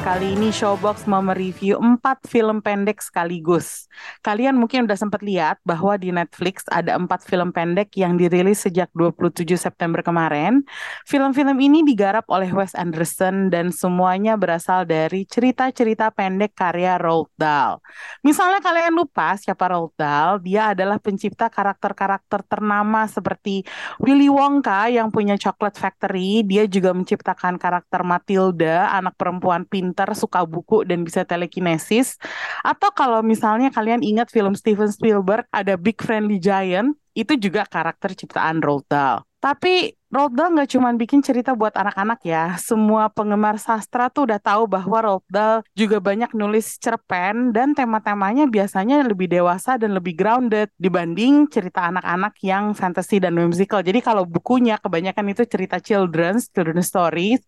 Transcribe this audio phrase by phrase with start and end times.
[0.00, 3.84] Kali ini Showbox mau mereview 4 film pendek sekaligus.
[4.24, 8.88] Kalian mungkin udah sempat lihat bahwa di Netflix ada 4 film pendek yang dirilis sejak
[8.96, 10.64] 27 September kemarin.
[11.04, 17.84] Film-film ini digarap oleh Wes Anderson dan semuanya berasal dari cerita-cerita pendek karya Roald Dahl.
[18.24, 23.68] Misalnya kalian lupa siapa Roald Dahl, dia adalah pencipta karakter-karakter ternama seperti
[24.00, 30.42] Willy Wonka yang punya Chocolate Factory, dia juga menciptakan karakter Matilda, anak perempuan pintar, suka
[30.42, 32.18] buku dan bisa telekinesis.
[32.66, 38.14] Atau kalau misalnya kalian ingat film Steven Spielberg, ada Big Friendly Giant, itu juga karakter
[38.14, 39.29] ciptaan Roald Dahl.
[39.40, 42.60] Tapi Roald Dahl nggak cuma bikin cerita buat anak-anak ya.
[42.60, 48.44] Semua penggemar sastra tuh udah tahu bahwa Roald Dahl juga banyak nulis cerpen dan tema-temanya
[48.44, 53.80] biasanya lebih dewasa dan lebih grounded dibanding cerita anak-anak yang fantasy dan whimsical.
[53.80, 57.40] Jadi kalau bukunya kebanyakan itu cerita children's, children's stories,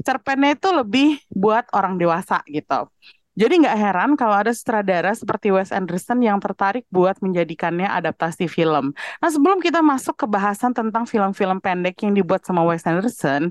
[0.00, 2.88] cerpennya itu lebih buat orang dewasa gitu.
[3.34, 8.94] Jadi nggak heran kalau ada sutradara seperti Wes Anderson yang tertarik buat menjadikannya adaptasi film.
[8.94, 13.50] Nah sebelum kita masuk ke bahasan tentang film-film pendek yang dibuat sama Wes Anderson,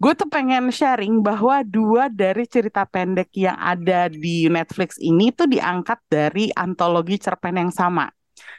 [0.00, 5.44] gue tuh pengen sharing bahwa dua dari cerita pendek yang ada di Netflix ini tuh
[5.44, 8.08] diangkat dari antologi cerpen yang sama.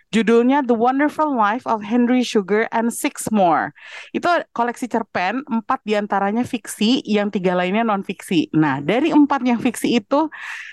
[0.10, 3.78] Judulnya The Wonderful Life of Henry Sugar and Six More.
[4.10, 4.26] Itu
[4.58, 8.50] koleksi cerpen, empat di antaranya fiksi, yang tiga lainnya non fiksi.
[8.58, 10.26] Nah, dari empat yang fiksi itu,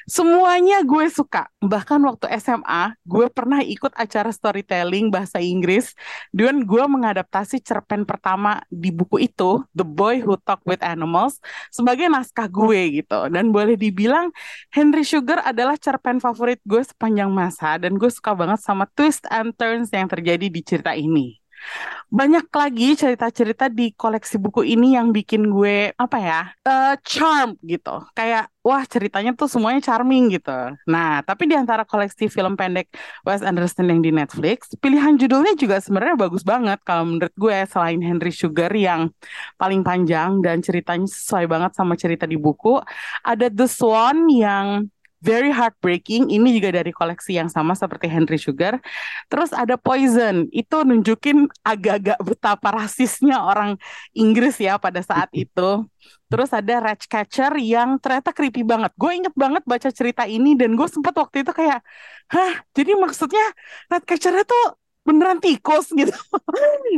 [0.09, 1.53] semuanya gue suka.
[1.61, 5.93] Bahkan waktu SMA, gue pernah ikut acara storytelling bahasa Inggris,
[6.33, 12.09] dan gue mengadaptasi cerpen pertama di buku itu, The Boy Who Talked with Animals, sebagai
[12.09, 13.29] naskah gue gitu.
[13.29, 14.33] Dan boleh dibilang,
[14.73, 19.53] Henry Sugar adalah cerpen favorit gue sepanjang masa, dan gue suka banget sama twist and
[19.59, 21.37] turns yang terjadi di cerita ini.
[22.07, 28.07] Banyak lagi cerita-cerita di koleksi buku ini yang bikin gue apa ya uh, charm gitu
[28.15, 30.55] kayak wah ceritanya tuh semuanya charming gitu
[30.87, 32.95] nah tapi di antara koleksi film pendek
[33.27, 37.99] Wes Anderson yang di Netflix pilihan judulnya juga sebenarnya bagus banget kalau menurut gue selain
[37.99, 39.11] Henry Sugar yang
[39.59, 42.79] paling panjang dan ceritanya sesuai banget sama cerita di buku
[43.27, 44.87] ada The Swan yang
[45.25, 48.77] Very Heartbreaking, ini juga dari koleksi yang sama seperti Henry Sugar.
[49.33, 53.81] Terus ada Poison, itu nunjukin agak-agak betapa rasisnya orang
[54.13, 55.89] Inggris ya pada saat itu.
[56.29, 58.93] Terus ada Ratcatcher yang ternyata creepy banget.
[59.01, 61.81] Gue inget banget baca cerita ini dan gue sempat waktu itu kayak,
[62.31, 63.45] hah, jadi maksudnya
[63.89, 64.59] Ratcatcher itu
[65.07, 66.11] beneran tikus gitu.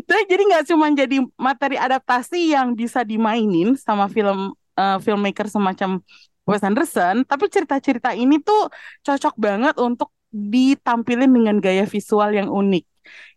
[0.09, 6.01] jadi nggak cuma jadi materi adaptasi yang bisa dimainin sama film uh, filmmaker semacam
[6.49, 8.61] Wes Anderson, tapi cerita-cerita ini tuh
[9.07, 12.85] cocok banget untuk ditampilin dengan gaya visual yang unik.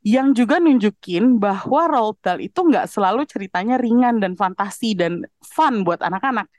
[0.02, 5.86] Yang juga nunjukin bahwa Roald Dahl itu nggak selalu ceritanya ringan dan fantasi dan fun
[5.86, 6.50] buat anak-anak.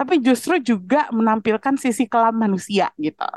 [0.00, 3.28] Tapi justru juga menampilkan sisi kelam manusia gitu.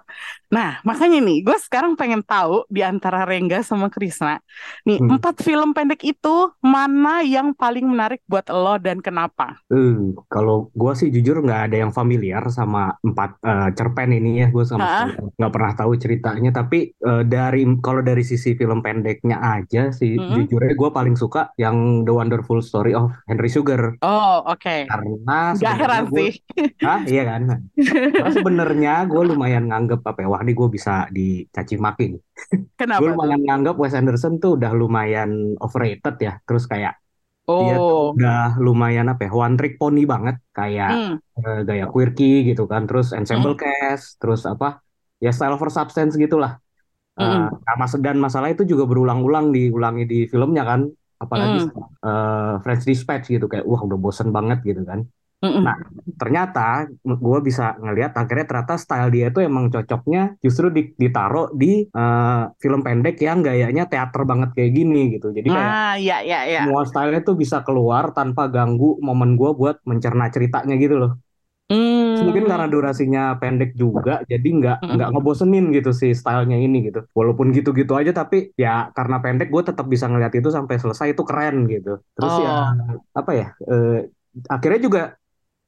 [0.47, 4.39] Nah, makanya nih, gue sekarang pengen tahu di antara Rengga sama Krisna.
[4.87, 5.19] Nih, hmm.
[5.19, 9.59] empat film pendek itu mana yang paling menarik buat lo dan kenapa?
[9.67, 14.47] Hmm, kalau gue sih jujur nggak ada yang familiar sama empat uh, cerpen ini ya.
[14.47, 16.55] Gue sama nggak pernah tahu ceritanya.
[16.55, 20.33] Tapi uh, dari kalau dari sisi film pendeknya aja sih, hmm.
[20.33, 23.99] jujurnya gue paling suka yang The Wonderful Story of Henry Sugar.
[24.01, 24.57] Oh, oke.
[24.57, 24.89] Okay.
[24.89, 26.31] Karena Gak heran gua, sih.
[26.81, 27.41] Hah, iya kan?
[28.17, 32.21] Karena sebenarnya gue lumayan nganggep apa ya, wah ini gue bisa dicaci maki nih.
[32.79, 32.99] Kenapa?
[33.05, 36.33] gue lumayan nganggep Wes Anderson tuh udah lumayan overrated ya.
[36.47, 36.97] Terus kayak
[37.45, 37.59] oh.
[37.61, 40.41] dia tuh udah lumayan apa ya, one trick pony banget.
[40.55, 41.15] Kayak hmm.
[41.43, 42.89] uh, gaya quirky gitu kan.
[42.89, 43.61] Terus ensemble hmm.
[43.61, 44.81] cast, terus apa,
[45.21, 46.62] ya style for substance gitulah.
[47.13, 50.89] Uh, mm mas dan masalah itu juga berulang-ulang diulangi di filmnya kan
[51.21, 52.01] apalagi mm.
[52.01, 55.05] uh, French Dispatch gitu kayak wah udah bosen banget gitu kan
[55.43, 55.75] Nah,
[56.15, 62.47] ternyata gue bisa ngelihat akhirnya ternyata style dia itu emang cocoknya justru ditaruh di uh,
[62.63, 65.35] film pendek yang gayanya teater banget kayak gini gitu.
[65.35, 66.63] Jadi kayak ah, ya, ya, ya.
[66.63, 71.19] semua stylenya tuh bisa keluar tanpa ganggu momen gue buat mencerna ceritanya gitu loh.
[71.67, 72.12] Hmm.
[72.23, 74.93] Mungkin karena durasinya pendek juga, jadi nggak hmm.
[74.95, 77.03] nggak ngebosenin gitu si stylenya ini gitu.
[77.11, 81.23] Walaupun gitu-gitu aja, tapi ya karena pendek gue tetap bisa ngeliat itu sampai selesai itu
[81.27, 81.99] keren gitu.
[82.15, 82.47] Terus ya, oh.
[82.47, 82.55] ya
[83.13, 83.47] apa ya?
[83.67, 83.99] Eh,
[84.49, 85.03] akhirnya juga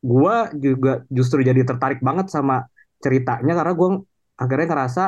[0.06, 2.70] gue juga justru jadi tertarik banget sama
[3.02, 3.90] ceritanya karena gue
[4.38, 5.04] akhirnya ngerasa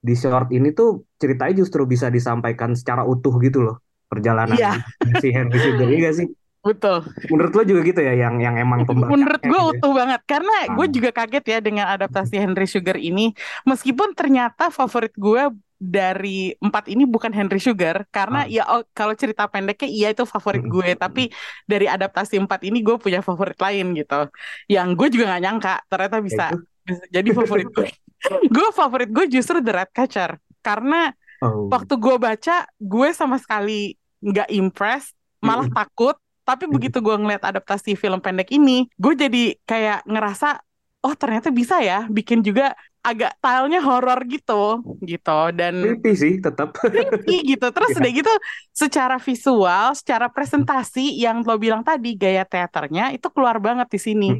[0.00, 4.80] di short ini tuh ceritanya justru bisa disampaikan secara utuh gitu loh perjalanan yeah.
[5.22, 6.26] si Henry Sugar ini gak sih?
[6.60, 7.08] Betul.
[7.32, 9.08] Menurut lo juga gitu ya, yang yang emang pembaca.
[9.08, 9.70] Menurut gue gitu ya?
[9.80, 10.74] utuh banget, karena hmm.
[10.76, 13.32] gue juga kaget ya dengan adaptasi Henry Sugar ini.
[13.64, 15.48] Meskipun ternyata favorit gue
[15.80, 18.52] dari empat ini bukan Henry Sugar karena hmm.
[18.52, 21.00] ya oh, kalau cerita pendeknya iya itu favorit gue hmm.
[21.00, 21.32] tapi
[21.64, 24.28] dari adaptasi empat ini gue punya favorit lain gitu
[24.68, 26.44] yang gue juga nggak nyangka ternyata bisa,
[26.84, 27.88] bisa jadi favorit gue
[28.60, 31.72] gue favorit gue justru The Red Catcher karena oh.
[31.72, 35.80] waktu gue baca gue sama sekali nggak impress malah hmm.
[35.80, 36.20] takut
[36.50, 40.60] tapi begitu gue ngeliat adaptasi film pendek ini gue jadi kayak ngerasa
[41.00, 45.40] oh ternyata bisa ya bikin juga agak stylenya horor gitu gitu.
[45.56, 47.66] Dan creepy sih tetap creepy gitu.
[47.72, 48.00] Terus yeah.
[48.00, 48.32] udah gitu
[48.76, 54.30] secara visual secara presentasi yang lo bilang tadi gaya teaternya itu keluar banget di sini.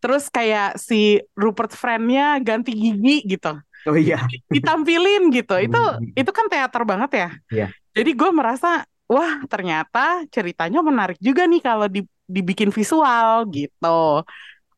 [0.00, 3.60] Terus kayak si Rupert Friend-nya ganti gigi gitu.
[3.88, 4.24] Oh iya.
[4.48, 5.56] Ditampilin gitu.
[5.60, 5.80] Itu
[6.16, 7.30] itu kan teater banget ya.
[7.52, 7.70] Yeah.
[7.90, 11.90] jadi gue merasa wah ternyata ceritanya menarik juga nih kalau
[12.30, 14.22] dibikin visual gitu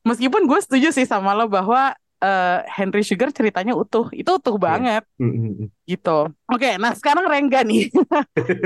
[0.09, 1.93] meskipun gue setuju sih sama lo bahwa
[2.23, 4.09] uh, Henry Sugar ceritanya utuh.
[4.15, 4.63] Itu utuh iya.
[4.63, 5.03] banget.
[5.19, 5.69] Yeah.
[5.85, 6.19] Gitu.
[6.31, 7.91] Oke, okay, nah sekarang Rengga nih.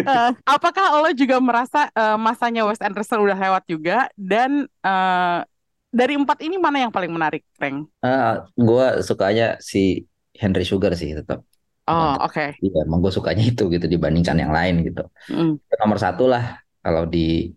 [0.04, 5.40] uh, apakah lo juga merasa uh, masanya Wes Anderson udah lewat juga dan uh,
[5.88, 7.88] dari empat ini mana yang paling menarik, Reng?
[8.04, 10.04] Uh, gue sukanya si
[10.36, 11.40] Henry Sugar sih tetap.
[11.86, 12.34] Oh, oke.
[12.34, 12.48] Okay.
[12.58, 15.06] Iya, emang gue sukanya itu gitu dibandingkan yang lain gitu.
[15.30, 15.62] Mm.
[15.62, 17.54] Nomor satu lah kalau di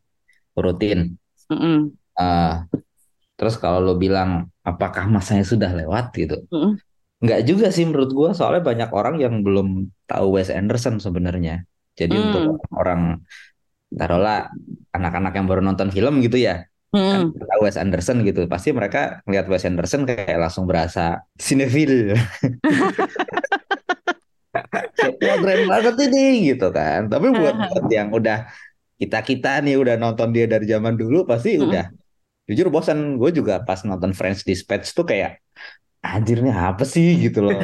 [0.54, 1.18] urutin.
[1.50, 1.78] Mm -mm.
[2.14, 2.54] Uh,
[3.40, 6.46] terus kalau lo bilang apakah masanya sudah lewat gitu.
[6.54, 6.78] Mm.
[7.26, 11.66] Nggak juga sih menurut gue soalnya banyak orang yang belum tahu Wes Anderson sebenarnya.
[11.98, 12.24] Jadi mm.
[12.30, 12.46] untuk
[12.78, 13.26] orang
[13.90, 14.54] taruhlah
[14.94, 17.02] anak-anak yang baru nonton film gitu ya, mm.
[17.02, 22.14] kan tahu Wes Anderson gitu, pasti mereka ngeliat Wes Anderson kayak langsung berasa sinefil.
[25.24, 27.08] Wah keren banget ini gitu kan.
[27.08, 28.50] Tapi buat, buat yang udah
[29.00, 31.64] kita kita nih udah nonton dia dari zaman dulu pasti mm.
[31.64, 31.86] udah
[32.52, 35.40] jujur bosan gue juga pas nonton French Dispatch tuh kayak
[36.04, 37.16] anjirnya apa sih?
[37.20, 37.56] gitu loh.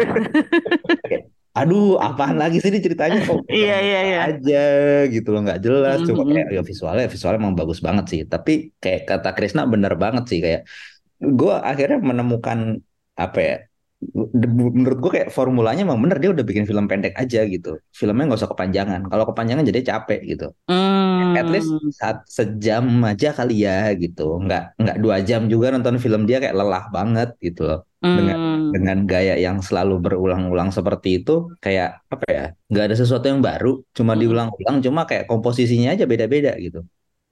[1.56, 3.24] Aduh apaan lagi sih ini ceritanya?
[3.24, 4.20] Kok iya iya iya.
[4.28, 4.64] aja?
[5.08, 5.42] gitu loh.
[5.48, 5.98] Nggak jelas.
[6.00, 6.10] Mm -hmm.
[6.12, 8.22] cuma kayak ya visualnya visualnya emang bagus banget sih.
[8.28, 10.40] Tapi kayak kata Krisna bener banget sih.
[10.44, 10.68] Kayak
[11.24, 12.84] gue akhirnya menemukan
[13.16, 13.56] apa ya
[14.14, 18.40] menurut gue kayak formulanya emang bener dia udah bikin film pendek aja gitu filmnya nggak
[18.42, 21.34] usah kepanjangan kalau kepanjangan jadi capek gitu mm.
[21.40, 26.28] at least saat sejam aja kali ya gitu nggak nggak dua jam juga nonton film
[26.30, 28.16] dia kayak lelah banget gitu loh mm.
[28.18, 28.40] dengan
[28.76, 33.82] dengan gaya yang selalu berulang-ulang seperti itu kayak apa ya nggak ada sesuatu yang baru
[33.96, 34.20] cuma mm.
[34.22, 36.84] diulang-ulang cuma kayak komposisinya aja beda-beda gitu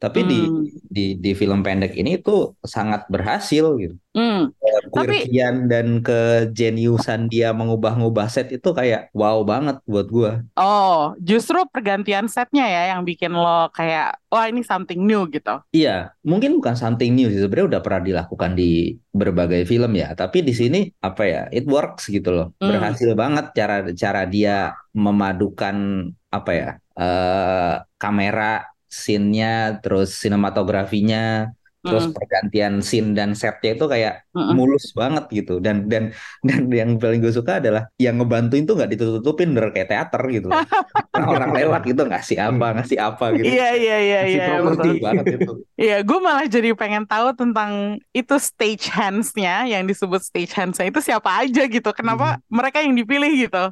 [0.03, 0.27] tapi hmm.
[0.27, 0.39] di
[0.83, 3.95] di di film pendek ini tuh sangat berhasil gitu.
[4.11, 4.51] Hmm.
[4.91, 5.29] Tapi...
[5.69, 10.31] dan kejeniusan dia mengubah-ngubah set itu kayak wow banget buat gua.
[10.59, 15.61] Oh, justru pergantian setnya ya yang bikin lo kayak wah ini something new gitu.
[15.71, 20.11] Iya, mungkin bukan something new sih sebenarnya udah pernah dilakukan di berbagai film ya.
[20.17, 22.47] Tapi di sini apa ya, it works gitu loh.
[22.57, 22.73] Hmm.
[22.73, 31.49] Berhasil banget cara cara dia memadukan apa ya uh, kamera scene-nya, terus sinematografinya,
[31.83, 32.15] terus mm.
[32.15, 35.59] pergantian scene dan setnya itu kayak mm mulus banget gitu.
[35.59, 36.13] Dan dan
[36.47, 40.47] dan yang paling gue suka adalah yang ngebantuin tuh nggak ditutup-tutupin bener kayak teater gitu
[41.33, 43.45] orang lewat gitu ngasih apa ngasih apa gitu.
[43.49, 44.97] Iya iya iya iya betul.
[45.03, 45.53] banget itu.
[45.73, 51.01] Iya gue malah jadi pengen tahu tentang itu stage hands-nya yang disebut stage hands-nya itu
[51.01, 51.89] siapa aja gitu.
[51.91, 52.41] Kenapa hmm.
[52.47, 53.63] mereka yang dipilih gitu?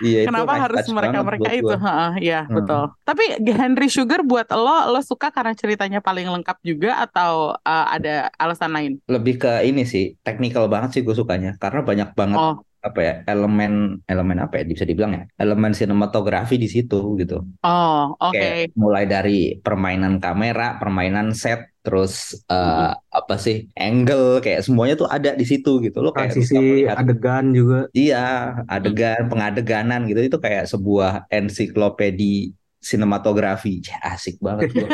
[0.00, 1.74] Iya, kenapa itu harus mereka mereka itu?
[2.22, 2.54] iya hmm.
[2.62, 2.82] betul.
[3.04, 8.30] Tapi Henry Sugar buat lo lo suka karena ceritanya paling lengkap juga atau uh, ada
[8.38, 8.92] alasan lain?
[9.06, 12.54] Lebih ke ini sih, teknikal banget sih gue sukanya karena banyak banget oh.
[12.78, 17.42] apa ya elemen elemen apa ya bisa dibilang ya elemen sinematografi di situ gitu.
[17.66, 18.34] Oh oke.
[18.34, 18.70] Okay.
[18.78, 23.16] mulai dari permainan kamera, permainan set, terus uh, hmm.
[23.16, 27.88] apa sih angle kayak semuanya tuh ada di situ gitu loh kayak sisi adegan juga.
[27.96, 29.30] Iya adegan hmm.
[29.32, 34.88] pengadeganan gitu itu kayak sebuah ensiklopedi sinematografi ya, asik banget loh.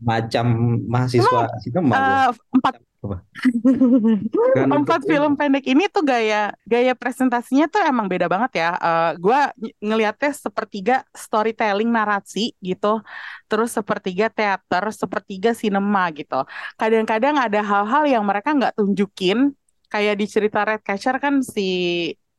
[0.00, 0.46] macam
[0.88, 2.74] mahasiswa sinema uh, empat
[4.78, 8.70] empat film pendek ini tuh gaya gaya presentasinya tuh emang beda banget ya.
[8.74, 9.40] Uh, gue
[9.78, 12.98] ngelihatnya sepertiga storytelling narasi gitu,
[13.46, 16.42] terus sepertiga teater, sepertiga sinema gitu.
[16.74, 19.54] Kadang-kadang ada hal-hal yang mereka nggak tunjukin,
[19.86, 21.68] kayak di cerita Red Catcher kan si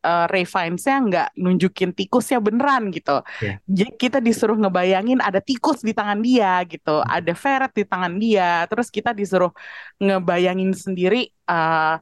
[0.04, 3.24] uh, Ray Fiennes-nya nggak nunjukin tikusnya beneran gitu.
[3.44, 3.58] Yeah.
[3.68, 7.10] Jadi kita disuruh ngebayangin ada tikus di tangan dia gitu, hmm.
[7.10, 8.64] ada ferret di tangan dia.
[8.68, 9.52] Terus kita disuruh
[10.00, 12.00] ngebayangin sendiri uh,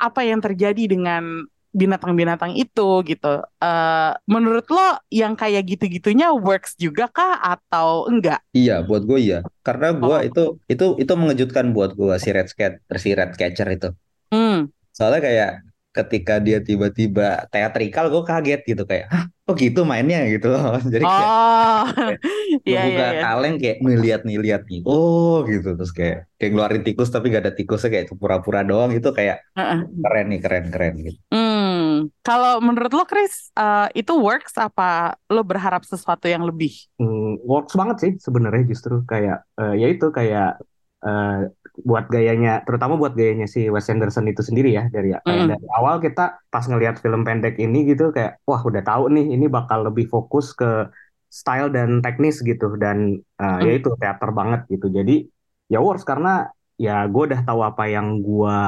[0.00, 3.46] apa yang terjadi dengan binatang-binatang itu gitu.
[3.62, 8.42] Uh, menurut lo yang kayak gitu-gitunya works juga kah atau enggak?
[8.50, 9.38] Iya, buat gue iya.
[9.62, 10.22] Karena gue oh.
[10.22, 13.88] itu itu itu mengejutkan buat gue si red cat si red catcher itu.
[14.34, 14.66] Hmm.
[14.90, 15.50] Soalnya kayak
[15.90, 20.22] ketika dia tiba-tiba teatrikal gue kaget gitu kayak Hah, kok gitu mainnya?
[20.30, 20.78] gitu loh.
[20.94, 21.84] Jadi kayak, oh.
[22.70, 23.20] iya, buka iya, iya.
[23.26, 25.74] kaleng kayak ngeliat nih lihat nih oh gitu.
[25.74, 29.42] Terus kayak kayak ngeluarin tikus tapi gak ada tikusnya kayak itu pura-pura doang itu kayak
[29.58, 29.80] uh -uh.
[29.90, 31.18] keren nih keren keren gitu.
[31.34, 32.08] Hmm.
[32.24, 36.70] kalau menurut lo Chris uh, itu works apa lo berharap sesuatu yang lebih?
[36.96, 39.02] Hmm, works banget sih sebenarnya justru.
[39.04, 40.62] Kayak uh, ya itu kayak
[41.02, 41.50] uh,
[41.82, 45.48] buat gayanya, terutama buat gayanya si Wes Anderson itu sendiri ya dari mm.
[45.50, 49.46] dari awal kita pas ngelihat film pendek ini gitu kayak wah udah tahu nih ini
[49.46, 50.88] bakal lebih fokus ke
[51.30, 53.64] style dan teknis gitu dan uh, mm.
[53.64, 55.24] ya itu teater banget gitu jadi
[55.70, 58.58] ya works karena ya gue udah tahu apa yang gue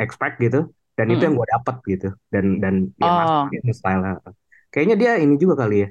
[0.00, 1.14] expect gitu dan mm.
[1.14, 3.44] itu yang gue dapet gitu dan dan ya oh.
[3.52, 4.22] ini style
[4.72, 5.88] kayaknya dia ini juga kali ya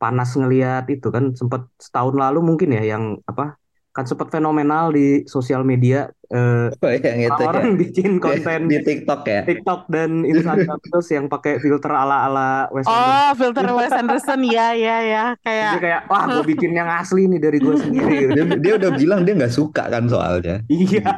[0.00, 3.60] panas ngelihat itu kan sempat setahun lalu mungkin ya yang apa
[3.90, 7.78] kan sempat fenomenal di sosial media uh, oh, yang itu orang ya.
[7.78, 12.86] bikin konten di TikTok ya TikTok dan Instagram terus yang pakai filter ala ala Wes
[12.86, 13.34] oh Anderson.
[13.34, 17.40] filter Wes Anderson ya ya ya kayak Jadi kayak wah gue bikin yang asli nih
[17.42, 21.04] dari gue sendiri dia, dia udah bilang dia nggak suka kan soalnya iya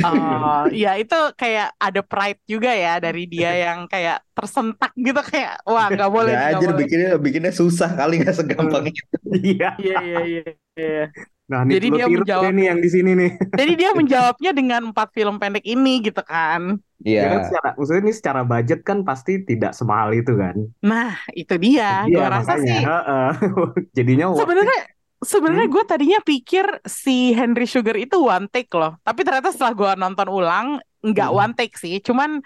[0.00, 5.60] Oh, ya itu kayak ada pride juga ya dari dia yang kayak tersentak gitu kayak
[5.68, 6.32] wah nggak boleh.
[6.32, 9.04] Ya aja bikinnya bikinnya susah kali nggak segampang itu.
[9.36, 10.42] Iya iya iya.
[10.80, 11.04] iya.
[11.52, 13.30] Nah, nih, jadi dia menjawab nih yang di sini nih.
[13.60, 16.80] Jadi dia menjawabnya dengan empat film pendek ini gitu kan.
[17.04, 17.20] Iya.
[17.20, 17.28] Yeah.
[17.28, 20.56] kan secara, maksudnya ini secara budget kan pasti tidak semahal itu kan.
[20.80, 22.08] Nah, itu dia.
[22.08, 22.80] Gue rasa sih.
[22.80, 23.30] Uh, uh.
[23.96, 24.80] Jadinya sebenarnya
[25.20, 25.74] sebenarnya hmm?
[25.76, 28.96] gue tadinya pikir si Henry Sugar itu one take loh.
[29.04, 31.40] Tapi ternyata setelah gue nonton ulang nggak hmm.
[31.44, 32.00] one take sih.
[32.00, 32.40] Cuman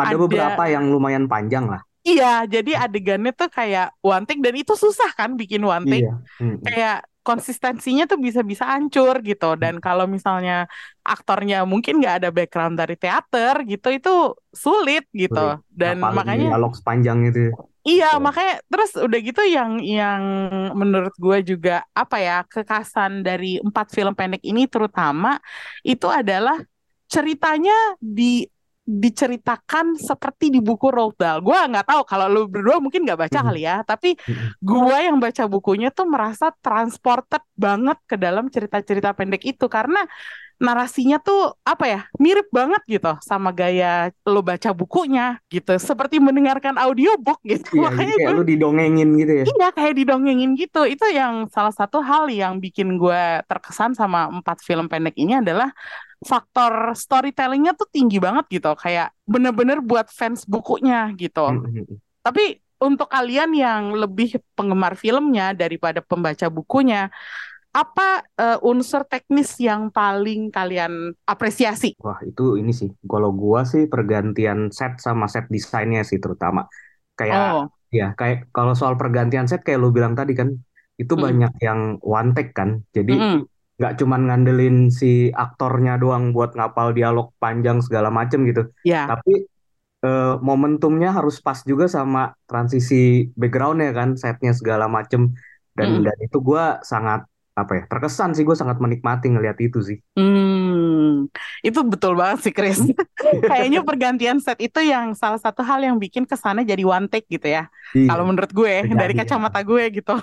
[0.00, 1.84] ada, ada beberapa yang lumayan panjang lah.
[2.06, 6.08] Iya, jadi adegannya tuh kayak one take dan itu susah kan bikin one take.
[6.08, 6.14] Iya.
[6.40, 6.56] Hmm.
[6.64, 9.82] Kayak konsistensinya tuh bisa-bisa hancur gitu dan hmm.
[9.82, 10.70] kalau misalnya
[11.02, 14.14] aktornya mungkin nggak ada background dari teater gitu itu
[14.54, 15.66] sulit gitu sulit.
[15.74, 17.50] dan Apalagi makanya dialog sepanjang itu
[17.82, 18.22] iya so.
[18.22, 20.22] makanya terus udah gitu yang yang
[20.78, 25.42] menurut gue juga apa ya kekasan dari empat film pendek ini terutama
[25.82, 26.62] itu adalah
[27.10, 28.46] ceritanya di
[28.86, 31.42] diceritakan seperti di buku Roald Dahl.
[31.42, 33.46] Gue nggak tahu kalau lu berdua mungkin nggak baca hmm.
[33.50, 34.14] kali ya, tapi
[34.62, 40.06] gue yang baca bukunya tuh merasa transported banget ke dalam cerita-cerita pendek itu karena
[40.56, 45.76] narasinya tuh apa ya mirip banget gitu sama gaya lo baca bukunya gitu.
[45.76, 47.76] Seperti mendengarkan audiobook gitu.
[47.76, 49.44] Iya, makanya kayak gue, lu didongengin gitu ya?
[49.44, 50.82] Iya kayak didongengin gitu.
[50.88, 55.70] Itu yang salah satu hal yang bikin gue terkesan sama empat film pendek ini adalah
[56.24, 58.72] faktor storytellingnya tuh tinggi banget gitu.
[58.80, 61.44] Kayak bener-bener buat fans bukunya gitu.
[61.44, 61.96] Hmm, hmm, hmm.
[62.24, 67.08] tapi untuk kalian yang lebih penggemar filmnya daripada pembaca bukunya
[67.76, 71.92] apa uh, unsur teknis yang paling kalian apresiasi?
[72.00, 76.64] Wah itu ini sih, kalau gua sih pergantian set sama set desainnya sih terutama.
[77.12, 77.64] Kayak oh.
[77.92, 80.56] ya kayak kalau soal pergantian set kayak lu bilang tadi kan,
[80.96, 81.20] itu mm.
[81.20, 83.40] banyak yang one take kan, jadi mm
[83.76, 89.04] nggak cuman ngandelin si aktornya doang buat ngapal dialog panjang segala macem gitu, yeah.
[89.04, 89.44] tapi
[90.00, 95.36] uh, momentumnya harus pas juga sama transisi backgroundnya kan, setnya segala macem
[95.76, 96.08] dan mm.
[96.08, 99.98] dan itu gua sangat apa ya terkesan sih gue sangat menikmati ngelihat itu sih.
[100.12, 101.24] Hmm,
[101.64, 102.84] itu betul banget sih Chris.
[103.50, 107.48] Kayaknya pergantian set itu yang salah satu hal yang bikin kesannya jadi one take gitu
[107.48, 107.72] ya.
[107.96, 108.12] Iya.
[108.12, 110.14] Kalau menurut gue Terjadi, dari kacamata gue gitu.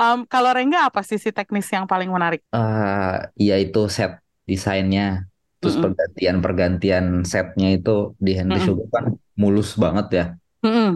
[0.00, 2.40] um, kalau Rengga apa sisi teknis yang paling menarik?
[2.48, 4.16] Uh, ya itu set
[4.48, 5.28] desainnya.
[5.60, 5.86] Terus mm -mm.
[5.92, 8.68] pergantian-pergantian setnya itu di Henry mm -mm.
[8.72, 9.04] Sugar kan
[9.36, 10.24] mulus banget ya.
[10.64, 10.90] Mm -mm.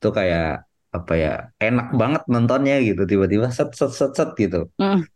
[0.00, 4.68] Itu kayak apa ya enak banget nontonnya gitu tiba-tiba set set set set gitu.
[4.76, 5.08] Mm.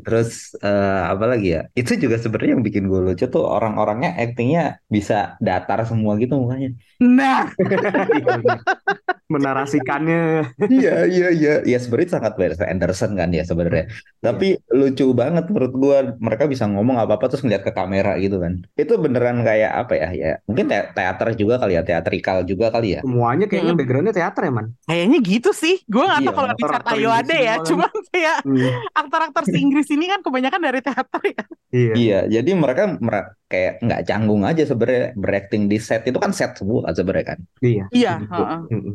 [0.00, 4.80] terus uh, apa lagi ya itu juga sebenarnya yang bikin gue lucu tuh orang-orangnya actingnya
[4.88, 6.72] bisa datar semua gitu mukanya.
[7.04, 7.52] Nah
[9.30, 10.52] menarasikannya.
[10.66, 11.54] Iya iya iya.
[11.62, 13.86] Ya sebenarnya sangat Wes Anderson kan ya sebenarnya.
[14.18, 14.74] Tapi yeah.
[14.74, 18.66] lucu banget menurut gue mereka bisa ngomong apa apa terus ngeliat ke kamera gitu kan.
[18.74, 22.98] Itu beneran kayak apa ya ya mungkin te teater juga kali ya teatrikal juga kali
[22.98, 23.00] ya.
[23.06, 23.80] Semuanya kayaknya hmm.
[23.80, 24.66] backgroundnya teater ya man?
[24.90, 25.76] Kayaknya gitu sih.
[25.86, 27.66] Gue nggak tahu iya, kalau di Tayo ada ya kan.
[27.70, 28.70] cuman kayak hmm.
[28.98, 31.42] aktor-aktor Inggris ini kan kebanyakan dari teater ya.
[31.70, 31.92] Iya.
[31.94, 32.84] Iya jadi mereka
[33.50, 36.02] kayak nggak canggung aja sebenarnya berakting di set.
[36.08, 37.38] Itu kan set semua sebenarnya kan?
[37.62, 37.84] Iya.
[37.94, 38.12] Iya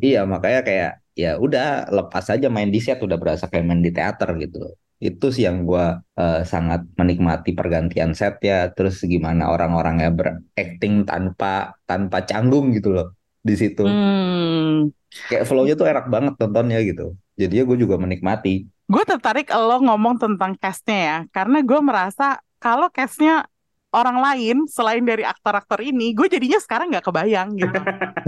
[0.02, 3.92] iya makanya kayak ya udah lepas aja main di set udah berasa kayak main di
[3.96, 10.10] teater gitu itu sih yang gue uh, sangat menikmati pergantian set ya terus gimana orang-orangnya
[10.10, 13.08] berakting tanpa tanpa canggung gitu loh
[13.46, 13.86] di situ.
[13.86, 14.90] Hmm.
[15.30, 17.14] Kayak flow-nya tuh enak banget tontonnya gitu.
[17.38, 18.66] Jadi ya gue juga menikmati.
[18.90, 23.46] Gue tertarik lo ngomong tentang castnya ya, karena gue merasa kalau castnya
[23.96, 27.80] orang lain selain dari aktor-aktor ini, gue jadinya sekarang nggak kebayang gitu.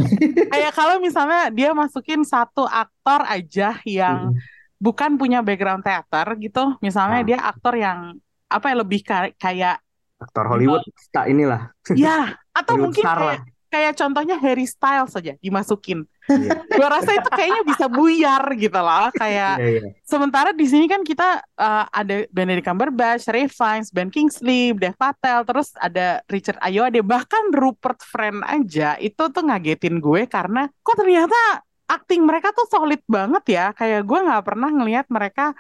[0.55, 4.39] Kayak kalau misalnya dia masukin satu aktor aja yang hmm.
[4.79, 7.27] bukan punya background teater gitu, misalnya nah.
[7.27, 8.15] dia aktor yang
[8.47, 9.03] apa ya lebih
[9.35, 9.83] kayak
[10.23, 10.81] aktor Hollywood
[11.11, 11.69] tak inilah.
[11.93, 16.07] Ya, atau Hollywood mungkin kayak, kayak contohnya Harry Styles saja dimasukin.
[16.37, 16.59] Yeah.
[16.67, 19.91] Gue rasa itu kayaknya bisa buyar gitu loh, kayak yeah, yeah.
[20.03, 25.47] sementara di sini kan kita uh, ada Benedict Cumberbatch, Ray Fiennes, Ben Kingsley, Dev Patel,
[25.47, 31.63] terus ada Richard Ayoade, bahkan Rupert Friend aja itu tuh ngagetin gue karena kok ternyata
[31.87, 35.55] acting mereka tuh solid banget ya, kayak gue nggak pernah ngelihat mereka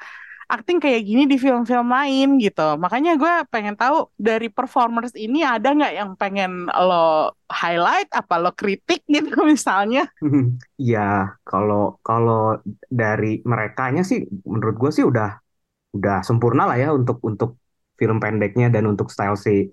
[0.47, 2.79] acting kayak gini di film-film lain gitu.
[2.79, 8.55] Makanya gue pengen tahu dari performers ini ada nggak yang pengen lo highlight apa lo
[8.55, 10.07] kritik gitu misalnya?
[10.79, 15.37] Ya kalau kalau dari merekanya sih menurut gue sih udah
[15.95, 17.59] udah sempurna lah ya untuk untuk
[17.99, 19.67] film pendeknya dan untuk style si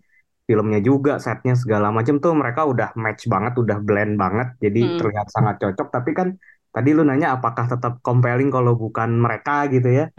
[0.44, 4.96] filmnya juga setnya segala macam tuh mereka udah match banget udah blend banget jadi hmm.
[5.00, 6.28] terlihat sangat cocok tapi kan
[6.74, 10.10] Tadi lu nanya apakah tetap compelling kalau bukan mereka gitu ya?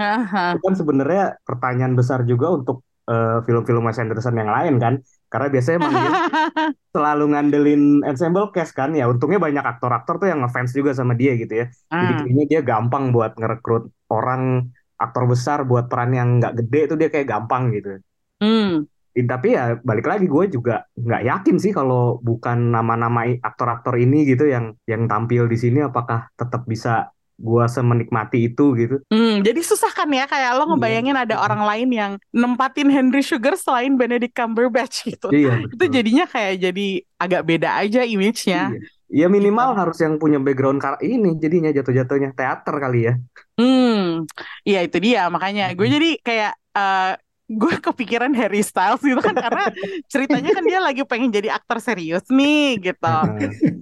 [0.55, 5.03] Itu kan sebenarnya pertanyaan besar juga untuk uh, film-film Wes Anderson yang lain kan?
[5.27, 6.11] Karena biasanya emang dia
[6.95, 8.95] selalu ngandelin ensemble cast kan?
[8.95, 11.65] Ya untungnya banyak aktor-aktor tuh yang ngefans juga sama dia gitu ya.
[11.91, 12.19] Jadi ah.
[12.23, 17.09] kayaknya dia gampang buat ngerekrut orang aktor besar buat peran yang nggak gede itu dia
[17.11, 17.99] kayak gampang gitu.
[18.39, 18.87] Hmm
[19.23, 24.51] tapi ya balik lagi gue juga nggak yakin sih kalau bukan nama-nama aktor-aktor ini gitu
[24.51, 28.95] yang yang tampil di sini apakah tetap bisa gue semenikmati itu gitu.
[29.11, 30.69] Hmm, jadi susah kan ya kayak lo iya.
[30.71, 35.27] ngebayangin ada orang lain yang nempatin Henry Sugar selain Benedict Cumberbatch gitu.
[35.35, 35.63] Iya.
[35.75, 36.87] Itu jadinya kayak jadi
[37.19, 38.71] agak beda aja image-nya.
[38.71, 38.81] Iya.
[39.05, 39.79] Ya minimal gitu.
[39.79, 43.13] harus yang punya background kar ini jadinya jatuh-jatuhnya teater kali ya.
[43.55, 44.25] Hmm,
[44.65, 47.13] iya itu dia makanya gue jadi kayak uh,
[47.45, 49.69] gue kepikiran Harry Styles gitu kan karena
[50.09, 53.17] ceritanya kan dia lagi pengen jadi aktor serius nih gitu.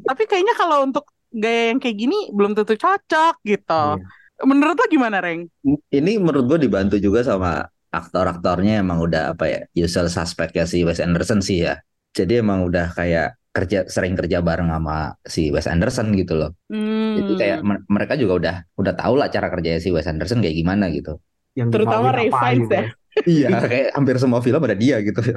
[0.03, 3.83] Tapi kayaknya kalau untuk gaya yang kayak gini belum tentu cocok gitu.
[3.97, 4.05] Iya.
[4.43, 5.47] Menurut lo gimana, Reng?
[5.89, 10.83] Ini menurut gue dibantu juga sama aktor-aktornya emang udah apa ya usual suspect ya si
[10.83, 11.79] Wes Anderson sih ya.
[12.11, 16.51] Jadi emang udah kayak kerja sering kerja bareng sama si Wes Anderson gitu loh.
[16.67, 17.15] Hmm.
[17.21, 20.91] Jadi kayak mereka juga udah udah tahu lah cara kerjanya si Wes Anderson kayak gimana
[20.91, 21.21] gitu.
[21.53, 22.83] Yang Terutama Ray Fiennes ya
[23.27, 25.19] iya kayak hampir semua film ada dia gitu.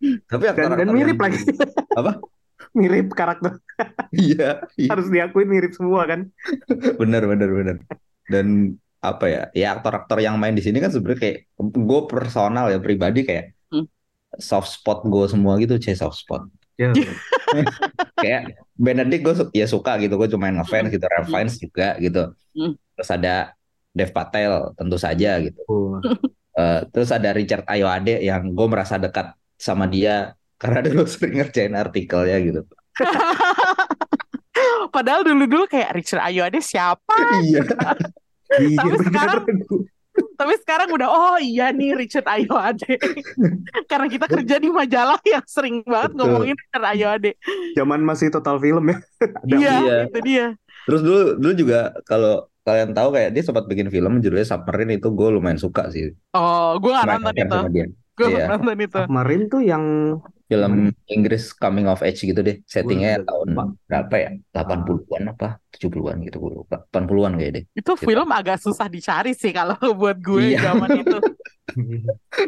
[0.00, 1.24] Tapi dan, dan mirip yang...
[1.28, 1.38] lagi.
[2.00, 2.12] apa?
[2.72, 3.60] Mirip karakter.
[4.14, 4.88] Iya, iya.
[4.88, 6.30] Harus diakui mirip semua kan?
[6.96, 7.76] Bener bener bener
[8.30, 12.78] dan apa ya ya aktor-aktor yang main di sini kan sebenarnya kayak gue personal ya
[12.78, 13.88] pribadi kayak hmm.
[14.38, 16.46] soft spot gue semua gitu c soft spot.
[16.80, 16.94] Yeah.
[18.16, 22.32] kayak Benedict gue ya suka gitu gue cuma ngefans gitu Ralph Fiennes juga gitu.
[22.56, 22.72] Hmm.
[22.96, 23.52] terus ada
[23.90, 25.98] Dev Patel tentu saja gitu.
[26.54, 31.74] Uh, terus ada Richard Ayoade yang gue merasa dekat sama dia karena dulu sering ngerjain
[31.74, 32.60] artikelnya gitu.
[34.94, 37.14] Padahal dulu-dulu kayak Richard Ayoade siapa?
[38.50, 38.66] Iya.
[38.66, 39.46] iya tapi sekarang
[40.34, 42.98] tapi sekarang udah oh iya nih Richard Ayoade.
[43.86, 46.26] Karena kita kerja di majalah yang sering banget Betul.
[46.26, 47.30] ngomongin Richard Ayoade.
[47.78, 48.98] Zaman masih total film ya.
[49.46, 50.46] iya, iya, itu dia.
[50.90, 55.08] Terus dulu dulu juga kalau kalian tahu kayak dia sempat bikin film judulnya Submarine itu
[55.10, 56.12] gue lumayan suka sih.
[56.36, 57.58] Oh, gue gak nonton itu.
[58.14, 58.46] Gue iya.
[58.52, 58.98] nonton itu.
[59.00, 59.84] Submarine tuh yang
[60.50, 62.58] film Inggris coming of age gitu deh.
[62.66, 63.64] Settingnya tahun lupa.
[63.86, 64.30] berapa ya?
[64.50, 65.62] 80-an apa?
[65.70, 66.82] 70-an gitu gue lupa.
[66.90, 67.64] 80-an kayak deh.
[67.78, 68.10] Itu gitu.
[68.10, 70.74] film agak susah dicari sih kalau buat gue iya.
[70.74, 71.18] zaman itu.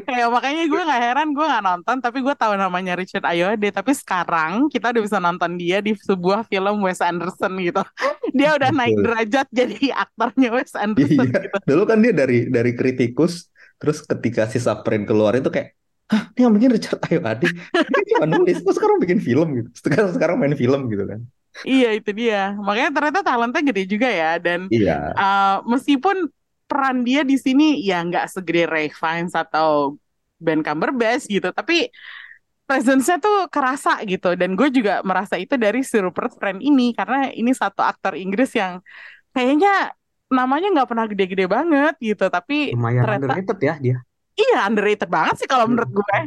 [0.02, 3.94] kayak makanya gue nggak heran gue nggak nonton tapi gue tahu namanya Richard Ayoade tapi
[3.94, 7.86] sekarang kita udah bisa nonton dia di sebuah film Wes Anderson gitu
[8.34, 11.38] dia udah naik derajat jadi aktornya Wes Anderson iya.
[11.38, 11.56] gitu.
[11.70, 13.46] dulu kan dia dari dari kritikus
[13.78, 15.78] terus ketika si Saprin keluar itu kayak
[16.12, 17.48] Hah, ini yang bikin Richard Ayoade.
[17.48, 19.68] Ini cuma nulis kok sekarang bikin film gitu.
[19.81, 21.25] Sekarang sekarang main film gitu kan.
[21.64, 22.53] Iya itu dia.
[22.61, 25.16] Makanya ternyata talentnya gede juga ya dan iya.
[25.16, 26.29] uh, meskipun
[26.68, 29.96] peran dia di sini ya nggak segede Ray Fiennes atau
[30.37, 31.88] Ben Cumberbatch gitu tapi
[32.68, 34.37] presence-nya tuh kerasa gitu.
[34.37, 38.53] Dan gue juga merasa itu dari si Rupert Friend ini karena ini satu aktor Inggris
[38.53, 38.85] yang
[39.33, 39.96] kayaknya
[40.33, 43.96] namanya nggak pernah gede-gede banget gitu tapi lumayan ternyata, underrated ya dia
[44.33, 46.18] Iya underrated banget sih kalau menurut gue.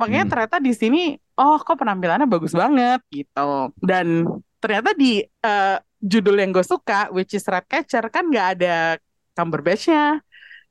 [0.00, 0.32] Makanya hmm.
[0.32, 1.02] ternyata di sini
[1.36, 3.72] oh kok penampilannya bagus banget gitu.
[3.76, 4.24] Dan
[4.60, 8.96] ternyata di uh, judul yang gue suka which is Red Catcher kan nggak ada
[9.36, 10.20] Cumberbatch-nya,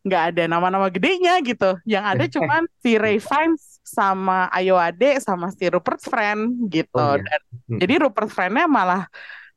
[0.05, 1.77] nggak ada nama-nama gedenya gitu.
[1.85, 6.97] Yang ada cuman si Ray Fiennes sama Ayo Ade sama si Rupert Friend gitu.
[6.97, 7.25] Oh, iya.
[7.25, 7.77] Dan Hmm.
[7.77, 9.05] jadi Rupert Friend-nya malah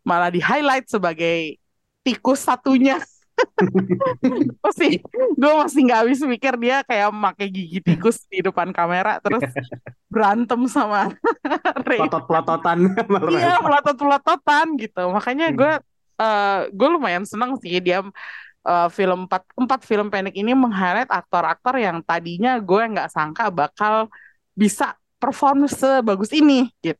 [0.05, 1.57] malah di highlight sebagai
[2.05, 3.01] tikus satunya.
[4.62, 5.00] masih
[5.38, 9.42] gue masih nggak habis mikir dia kayak pakai gigi tikus di depan kamera terus
[10.09, 11.09] berantem sama
[11.88, 11.98] Ray.
[12.05, 12.78] Pelotot-pelototan
[13.09, 13.64] malah Iya, repot.
[13.64, 15.02] pelotot-pelototan gitu.
[15.11, 15.72] Makanya gue
[16.20, 18.05] eh gue lumayan seneng sih dia
[18.68, 24.07] eh, film empat empat film pendek ini meng-highlight aktor-aktor yang tadinya gue nggak sangka bakal
[24.52, 26.98] bisa perform sebagus ini gitu.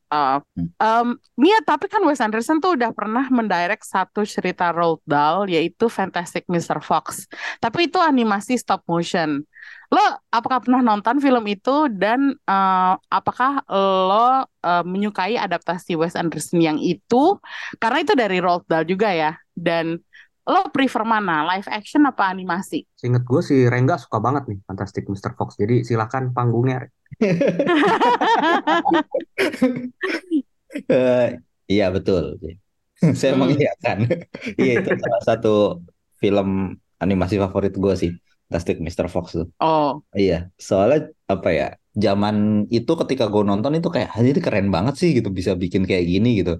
[0.79, 5.91] Em, Nia, tapi kan Wes Anderson tuh udah pernah mendirect satu cerita Roald Dahl yaitu
[5.91, 6.79] Fantastic Mr.
[6.79, 7.27] Fox.
[7.59, 9.43] Tapi itu animasi stop motion.
[9.91, 13.67] Lo apakah pernah nonton film itu dan eh, apakah
[14.07, 17.35] lo eh, menyukai adaptasi Wes Anderson yang itu?
[17.75, 19.35] Karena itu dari Roald Dahl juga ya.
[19.53, 19.99] Dan
[20.43, 22.83] lo prefer mana, live action apa animasi?
[22.99, 25.31] Seinget gue si Rengga suka banget nih Fantastic Mr.
[25.37, 25.55] Fox.
[25.61, 26.87] Jadi silakan panggungnya.
[30.91, 31.23] Eh,
[31.71, 32.23] iya betul.
[33.21, 33.41] Saya Hmm.
[33.41, 33.97] mengiyakan.
[34.61, 35.49] Iya itu salah satu
[36.21, 36.47] film
[37.03, 38.11] animasi favorit gue sih,
[38.47, 39.07] Fantastic Mr.
[39.13, 39.47] Fox tuh.
[39.59, 40.35] Oh, Iya,
[40.67, 40.97] soalnya
[41.33, 41.65] apa ya?
[42.05, 42.35] Zaman
[42.75, 46.05] itu ketika gue nonton itu kayak, "Anjir, ini keren banget sih gitu bisa bikin kayak
[46.11, 46.51] gini gitu.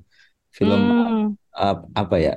[0.57, 2.31] Film hmm, ap- apa ya?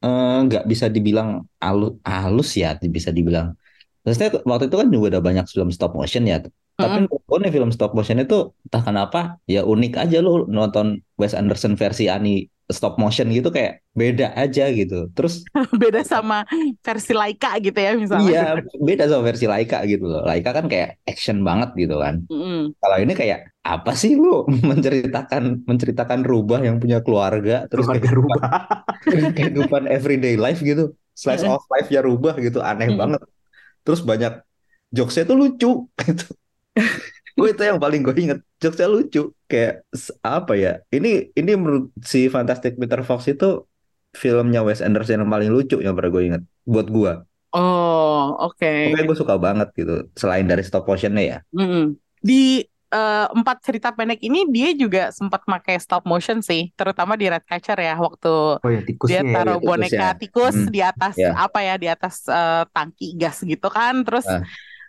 [0.00, 1.28] Eh, nggak bisa dibilang
[1.60, 3.52] halus, halus ya, bisa dibilang.
[4.00, 6.36] Terusnya waktu itu kan juga ada banyak film stop motion ya.
[6.80, 10.86] Tapi menurut gue nih film stop motion itu entah kenapa ya unik aja lo nonton
[11.20, 15.10] Wes Anderson versi ani stop motion gitu kayak beda aja gitu.
[15.14, 15.42] Terus
[15.82, 16.46] beda sama
[16.80, 18.28] versi Laika gitu ya misalnya.
[18.30, 18.44] iya
[18.78, 20.22] beda sama versi Laika gitu loh.
[20.24, 22.22] Laika kan kayak action banget gitu kan.
[22.30, 22.72] Mm-mm.
[22.80, 28.38] Kalau ini kayak apa sih lu menceritakan menceritakan rubah yang punya keluarga terus Keluarga kehidupan,
[28.40, 28.50] rubah.
[29.36, 30.94] kehidupan everyday life gitu.
[31.12, 33.00] Slice of life ya rubah gitu aneh Mm-mm.
[33.00, 33.20] banget.
[33.84, 34.32] Terus banyak
[34.94, 35.70] jokesnya tuh lucu
[36.06, 36.26] gitu.
[37.40, 39.72] Gue itu yang paling gue inget jokesnya lucu kayak
[40.20, 43.00] apa ya ini ini menurut si Fantastic Mr.
[43.08, 43.64] Fox itu
[44.22, 47.12] filmnya Wes Anderson yang paling lucu yang pernah gue inget buat gue
[47.52, 48.62] Oh, oke.
[48.86, 51.98] Pokoknya gue suka banget gitu selain dari stop motionnya ya Mm-mm.
[52.22, 52.62] Di
[52.94, 57.78] eh, empat cerita pendek ini dia juga sempat pakai stop motion sih, terutama di Redcatcher
[57.80, 58.30] ya waktu
[58.62, 59.34] Oh ya dia tikusnya ya.
[59.34, 60.18] taruh tikus boneka ya.
[60.20, 61.30] tikus Hmm, di atas ya.
[61.34, 64.42] apa ya di atas eh, tangki gas gitu kan, terus Ah.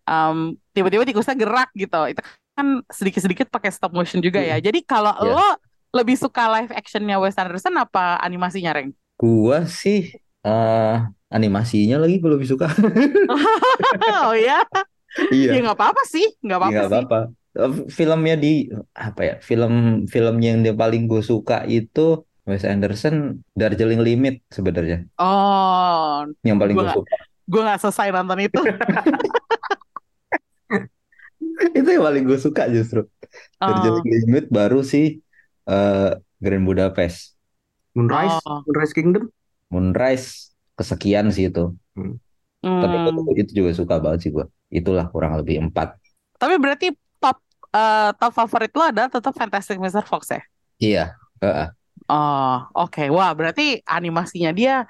[0.10, 1.98] em, tiba-tiba tikusnya gerak gitu.
[2.12, 4.60] Itu kan sedikit-sedikit pakai stop motion juga ya.
[4.60, 5.32] Jadi kalau Ya.
[5.34, 5.48] lo
[5.92, 8.92] lebih suka live actionnya Wes Anderson apa animasinya, Reng?
[9.16, 10.12] Gua sih
[10.42, 10.96] eh
[11.30, 12.68] animasinya lagi gue lebih suka.
[14.26, 14.60] oh ya,
[15.30, 16.92] Iya, ya nggak apa-apa sih, nggak apa-apa nggak sih.
[16.96, 17.20] apa-apa.
[17.52, 18.52] Eh, Filmnya di
[18.96, 19.36] apa ya?
[19.44, 19.74] Film
[20.08, 26.74] film yang dia paling gue suka itu Wes Anderson Darjeeling Limit sebenarnya Oh, yang paling
[26.74, 27.16] gue suka.
[27.46, 28.60] gue nggak selesai nonton itu.
[31.78, 33.06] Itu yang paling gue suka justru.
[33.62, 35.22] Oh, Darjeeling Limit baru sih
[35.70, 37.38] eh Grand Budapest.
[37.94, 39.30] Moonrise, oh, Moonrise Kingdom.
[39.70, 41.76] Moonrise kesekian sih itu.
[42.62, 43.34] Tapi hmm.
[43.36, 44.46] itu, itu juga suka banget sih gue.
[44.72, 45.98] Itulah kurang lebih empat.
[46.42, 47.38] Tapi berarti top
[47.74, 50.06] eh, top favorit lo adalah tetap Fantastic Mr.
[50.06, 50.42] Fox ya?
[50.82, 51.06] Iya.
[51.42, 51.68] heeh.
[52.12, 53.08] Oh, oke.
[53.14, 54.86] Wah, berarti animasinya dia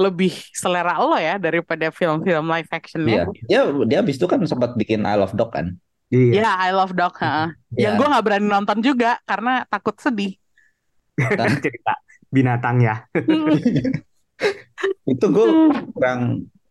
[0.00, 2.76] lebih selera lo ya daripada film-film live Iya.
[2.76, 3.22] actionnya.
[3.46, 5.78] Dia dia habis itu kan sempat bikin I Love Dog kan.
[6.12, 6.44] Iya.
[6.44, 7.16] Ya, I Love Dog.
[7.24, 7.48] ha.
[7.72, 7.98] Yang Iya.
[7.98, 10.36] gue nggak berani nonton juga karena takut sedih.
[11.64, 11.92] Cerita
[12.28, 13.08] binatang ya.
[15.12, 15.46] Itu gue
[15.94, 16.20] kurang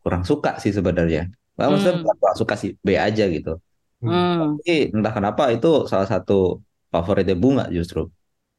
[0.02, 1.30] kurang suka sih sebenarnya.
[1.58, 2.18] Nah, maksudnya Hmm.
[2.18, 3.62] kurang suka sih, B aja gitu.
[4.02, 4.58] Hmm.
[4.58, 8.10] Tapi entah kenapa itu salah satu favoritnya bunga justru.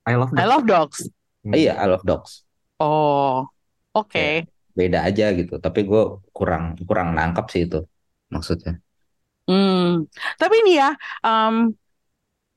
[0.06, 0.48] I love I that.
[0.50, 0.98] Love Dogs.
[1.42, 1.54] Hmm.
[1.54, 2.46] Iya, I Love Dogs.
[2.78, 3.46] Oh,
[3.94, 4.18] oke.
[4.18, 4.46] Ya,
[4.78, 5.58] beda aja gitu.
[5.58, 7.82] Tapi gue kurang kurang nangkap sih itu
[8.30, 8.78] maksudnya.
[9.48, 10.06] Hmm.
[10.38, 10.94] Tapi ini ya,
[11.26, 11.74] em,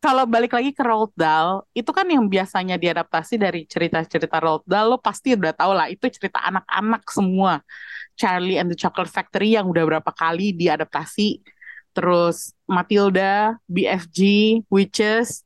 [0.03, 4.93] kalau balik lagi ke Roald Dahl, itu kan yang biasanya diadaptasi dari cerita-cerita Roald Dahl,
[4.93, 7.53] lo pasti udah tahu lah, itu cerita anak-anak semua.
[8.17, 11.41] Charlie and the Chocolate Factory yang udah berapa kali diadaptasi,
[11.93, 14.19] terus Matilda, BFG,
[14.73, 15.45] Witches,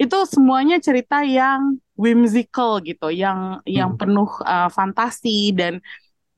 [0.00, 4.00] itu semuanya cerita yang whimsical gitu, yang yang Hmm.
[4.00, 5.78] penuh uh, fantasi dan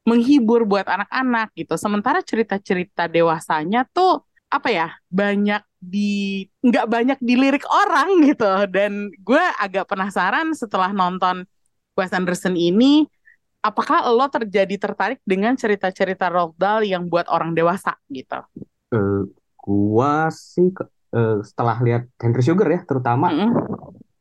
[0.05, 1.75] menghibur buat anak-anak gitu.
[1.81, 8.49] Sementara cerita-cerita dewasanya tuh apa ya banyak di nggak banyak dilirik orang gitu.
[8.71, 11.45] Dan gue agak penasaran setelah nonton
[11.95, 13.07] Wes Anderson ini,
[13.65, 18.41] apakah lo terjadi tertarik dengan cerita-cerita Roald Dahl yang buat orang dewasa gitu?
[18.95, 19.19] Eh,
[19.65, 20.11] gua
[20.53, 20.67] sih
[21.17, 23.51] eh, setelah lihat Henry Sugar ya terutama Mm-mm.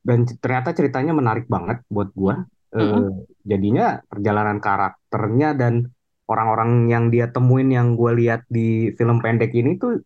[0.07, 2.35] dan c- ternyata ceritanya menarik banget buat gua.
[2.75, 3.05] Eh, Mm-mm.
[3.51, 5.73] Jadinya perjalanan karakternya dan
[6.31, 9.99] orang-orang yang dia temuin yang gua lihat di film pendek ini tuh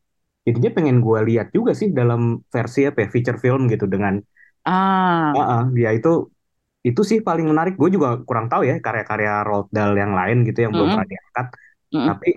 [0.47, 4.15] jadinya pengen gue lihat juga sih dalam versi apa ya feature film gitu dengan
[4.63, 6.10] ah uh, uh, dia itu
[6.88, 10.60] itu sih paling menarik gue juga kurang tahu ya karya-karya Roald Dahl yang lain gitu
[10.63, 10.95] yang belum Mm-mm.
[10.95, 11.47] pernah diangkat
[11.91, 12.08] Mm-mm.
[12.08, 12.30] tapi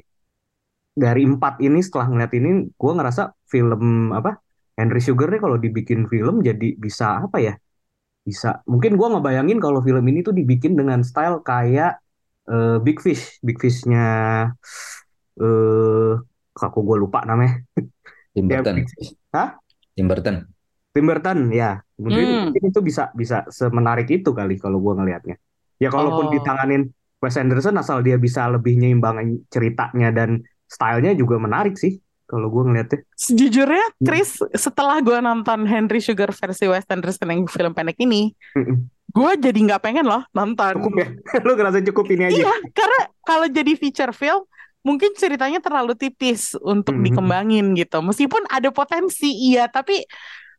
[0.91, 4.31] dari empat ini setelah ngeliat ini gue ngerasa film apa
[4.75, 7.55] Henry Sugar nih kalau dibikin film jadi bisa apa ya
[8.21, 11.99] bisa mungkin gue ngebayangin kalau film ini tuh dibikin dengan style kayak
[12.47, 14.07] eh, Big Fish Big Fish-nya
[15.41, 16.13] eh
[16.61, 17.65] aku gue lupa namanya
[18.37, 18.87] Tim Burton.
[19.35, 19.59] Hah?
[19.97, 20.37] Tim Burton.
[20.91, 22.55] Tim Burton ya mungkin, Hmm.
[22.55, 25.37] itu bisa bisa semenarik itu kali kalau gue ngelihatnya
[25.79, 26.33] ya kalaupun Oh.
[26.35, 31.99] ditanganin Wes Anderson asal dia bisa lebih nyimbangin ceritanya dan stylenya juga menarik sih
[32.31, 37.75] kalau gue ngelihatnya Sejujurnya, Chris, setelah gue nonton Henry Sugar versi Wes Anderson yang film
[37.75, 38.31] pendek ini,
[39.11, 40.79] gue jadi nggak pengen loh nonton.
[40.79, 41.09] cukup ya
[41.45, 44.47] lu ngerasa cukup ini aja Iya, karena kalau jadi feature film,
[44.81, 47.05] mungkin ceritanya terlalu tipis untuk Mhm.
[47.05, 47.99] dikembangin gitu.
[48.01, 50.07] Meskipun ada potensi, iya, tapi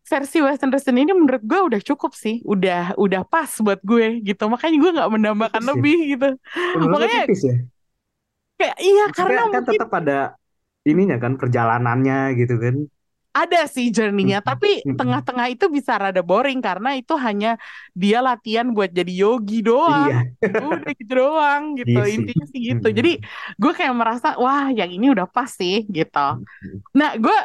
[0.03, 4.43] versi Wes Anderson ini menurut gue udah cukup sih, udah udah pas buat gue gitu.
[4.45, 5.73] Makanya gue nggak menambahkan Tipis ya?
[5.73, 6.29] lebih gitu.
[6.75, 7.55] menurut Makanya tipis ya
[8.61, 10.19] kayak iya Maksudnya karena kan mungkin tetap ada
[10.89, 12.75] ininya kan perjalanannya gitu kan
[13.39, 14.47] ada sih journey-nya, Mhm.
[14.49, 14.95] tapi Mhm.
[14.99, 17.47] tengah-tengah itu bisa rada boring karena itu hanya
[18.01, 20.11] dia latihan buat jadi yogi doang.
[20.11, 20.17] iya
[20.59, 21.97] Udah gitu doang gitu.
[22.05, 22.15] Sih.
[22.15, 22.87] Intinya sih gitu.
[22.87, 22.95] Mhm.
[22.97, 23.09] Jadi
[23.61, 26.17] gue kayak merasa wah yang ini udah pas sih gitu.
[26.99, 27.37] Nah, gue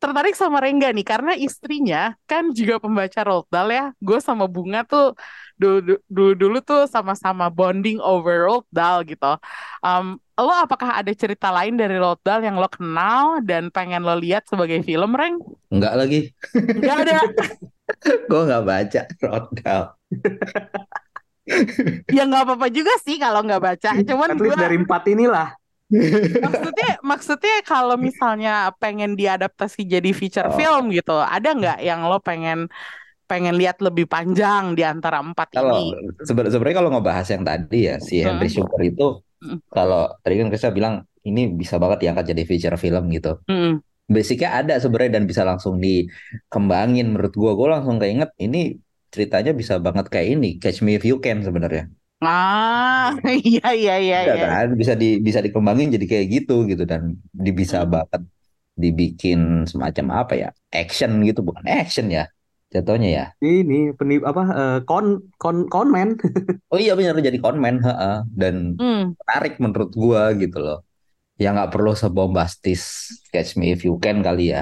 [0.00, 3.86] tertarik sama Rengga nih karena istrinya kan juga pembaca Roald Dahl ya.
[4.00, 5.12] Gue sama Bunga tuh
[5.60, 9.36] dulu dulu, dulu tuh sama-sama bonding over Roald Dahl gitu.
[9.84, 14.16] Um, lo apakah ada cerita lain dari Roald Dahl yang lo kenal dan pengen lo
[14.16, 15.36] lihat sebagai film, Reng?
[15.68, 16.20] Enggak lagi.
[16.80, 17.20] Gak ada.
[18.30, 19.84] Gue nggak baca Roald Dahl.
[22.08, 23.90] ya nggak apa-apa juga sih kalau nggak baca.
[24.00, 25.59] Cuman at gue least dari empat inilah
[26.46, 30.54] maksudnya maksudnya kalau misalnya pengen diadaptasi jadi feature Oh.
[30.54, 32.70] film gitu, ada nggak yang lo pengen
[33.30, 35.94] pengen lihat lebih panjang di antara empat Kalau ini?
[36.26, 38.56] seben- sebenarnya kalau ngebahas yang tadi ya si Henry Hmm.
[38.62, 39.06] Sugar itu
[39.40, 39.58] Hmm.
[39.70, 43.38] kalau tadi kan Krista bilang ini bisa banget diangkat jadi feature film gitu.
[43.46, 43.78] Mm-mm.
[44.10, 47.52] Basicnya ada sebenarnya dan bisa langsung dikembangin menurut gua.
[47.54, 48.74] Gua langsung keinget ini
[49.14, 51.86] ceritanya bisa banget kayak ini Catch Me If You Can sebenarnya.
[52.22, 53.12] Ah,
[53.48, 54.42] iya iya iya Iya iya.
[54.42, 57.02] kan bisa di bisa dikembangin jadi kayak gitu gitu dan
[57.44, 57.92] di bisa Hmm.
[57.94, 58.22] banget
[58.82, 59.38] dibikin
[59.70, 60.48] semacam apa ya
[60.80, 62.22] action gitu bukan action ya
[62.74, 63.24] jatuhnya ya.
[63.44, 65.06] ini penip apa eh, kon
[65.40, 66.08] kon konmen
[66.72, 68.14] Oh iya benar jadi konmen heeh.
[68.40, 69.12] dan Hmm.
[69.20, 70.76] menarik menurut gua gitu loh.
[71.42, 72.82] Ya nggak perlu sebombastis
[73.32, 74.60] Catch Me If You Can kali ya.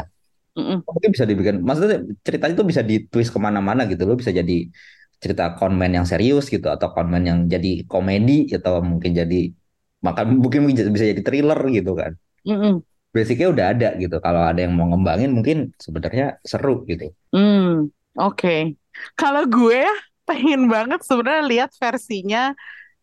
[0.57, 0.85] Mm-mm.
[0.89, 4.17] Mungkin bisa dibikin, maksudnya ceritanya itu bisa ditwist ke mana-mana gitu loh.
[4.21, 4.55] Bisa jadi
[5.19, 9.51] cerita konmen yang serius gitu atau konmen yang jadi komedi atau mungkin jadi
[10.07, 12.13] makan mungkin bisa jadi thriller gitu kan.
[12.47, 12.83] Mm-mm.
[13.11, 14.17] Basicnya udah ada gitu.
[14.21, 17.11] Kalau ada yang mau ngembangin mungkin sebenarnya seru gitu.
[17.35, 18.79] Hmm, oke.
[19.17, 19.95] Kalau gue ya
[20.29, 22.53] pengen banget sebenarnya lihat versinya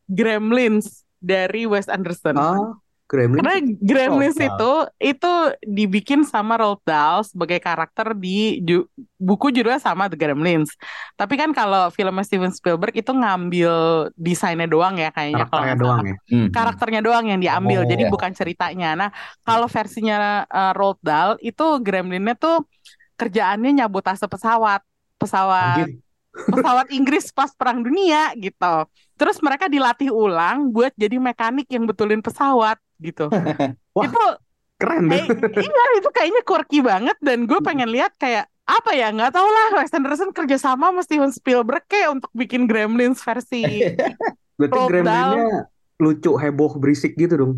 [0.06, 2.38] Gremlins dari Wes Anderson.
[2.38, 8.90] ah Gremlin Karena Gremlins Roald itu itu dibikin sama Roald Dahl sebagai karakter di ju-
[9.16, 10.74] buku judulnya sama The Gremlins.
[11.14, 13.72] Tapi kan kalau filmnya Steven Spielberg itu ngambil
[14.18, 16.10] desainnya doang ya kayaknya kalau karakternya nggak doang salah.
[16.10, 16.48] ya Hmm.
[16.50, 18.10] Karakternya doang yang diambil, Oh, jadi ya.
[18.10, 18.90] bukan ceritanya.
[18.98, 19.10] Nah,
[19.42, 20.18] kalau versinya
[20.50, 22.66] uh, Roald Dahl itu Gremlinnya tuh
[23.16, 24.82] kerjaannya nyabotase pesawat,
[25.16, 26.02] pesawat Anjir.
[26.52, 28.76] pesawat Inggris pas Perang Dunia gitu.
[29.16, 33.32] Terus mereka dilatih ulang buat jadi mekanik yang betulin pesawat gitu.
[33.96, 34.06] Wah.
[34.08, 34.24] Itu
[34.76, 39.14] keren eh, tuh iya itu kayaknya quirky banget dan gue pengen lihat kayak apa ya
[39.14, 43.64] nggak tau lah Wes Anderson kerja sama Steven Spielberg kayak untuk bikin Gremlins versi
[44.60, 47.54] berarti Roald Gremlinnya lucu heboh berisik gitu dong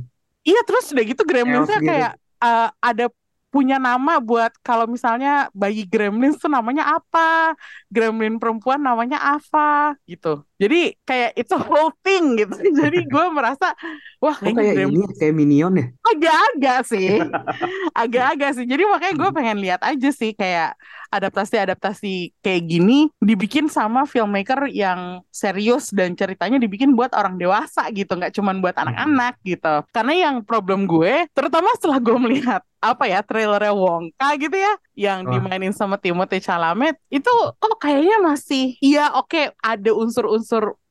[0.45, 1.89] iya terus udah gitu Gremlinsnya gitu.
[1.89, 3.05] kayak eh, ada
[3.47, 7.55] punya nama buat kalau misalnya bayi Gremlins tuh namanya apa
[7.89, 12.57] Gremlin perempuan namanya apa gitu jadi kayak itu whole thing gitu.
[12.81, 13.77] Jadi gue merasa
[14.17, 15.85] wah oh kayak Gremlins ini kayak Minion ya?
[16.01, 17.09] Agak-agak sih.
[18.01, 18.65] Agak-agak sih.
[18.65, 20.73] Jadi makanya gue pengen lihat aja sih kayak
[21.13, 28.17] adaptasi-adaptasi kayak gini dibikin sama filmmaker yang serius dan ceritanya dibikin buat orang dewasa gitu.
[28.17, 29.85] Nggak cuman buat anak-anak gitu.
[29.93, 35.25] Karena yang problem gue terutama setelah gue melihat apa ya trailernya Wongka gitu ya yang
[35.25, 40.46] dimainin sama Timothée Chalamet itu oh kayaknya masih iya oke ada unsur-unsur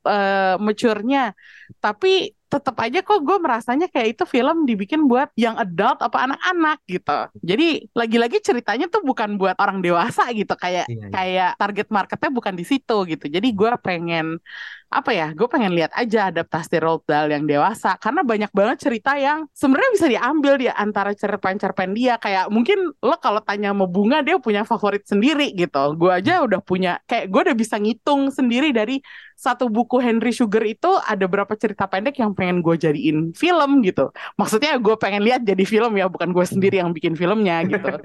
[0.07, 1.35] eh mature-nya
[1.83, 6.79] tapi tetap aja kok gue merasanya kayak itu film dibikin buat yang adult apa anak-anak
[6.87, 7.11] gitu.
[7.43, 11.07] Jadi lagi-lagi ceritanya tuh bukan buat orang dewasa gitu kayak Iya, iya.
[11.11, 13.25] kayak target marketnya bukan di situ gitu.
[13.27, 14.39] Jadi gue pengen
[14.87, 17.99] apa ya gue pengen lihat aja adaptasi Roald Dahl yang dewasa.
[17.99, 22.15] Karena banyak banget cerita yang sebenarnya bisa diambil di antara cerpen-cerpen dia.
[22.15, 25.95] Kayak mungkin lo kalau tanya mau bunga dia punya favorit sendiri gitu.
[25.99, 29.03] Gue aja udah punya kayak gue udah bisa ngitung sendiri dari
[29.35, 34.09] satu buku Henry Sugar itu ada berapa cerita pendek yang pengen gue jadiin film gitu.
[34.39, 37.91] Maksudnya gue pengen lihat jadi film ya bukan gue sendiri yang bikin filmnya gitu.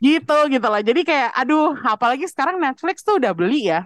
[0.00, 0.80] Gitu gitu lah.
[0.80, 3.84] Jadi kayak aduh apalagi sekarang Netflix tuh udah beli ya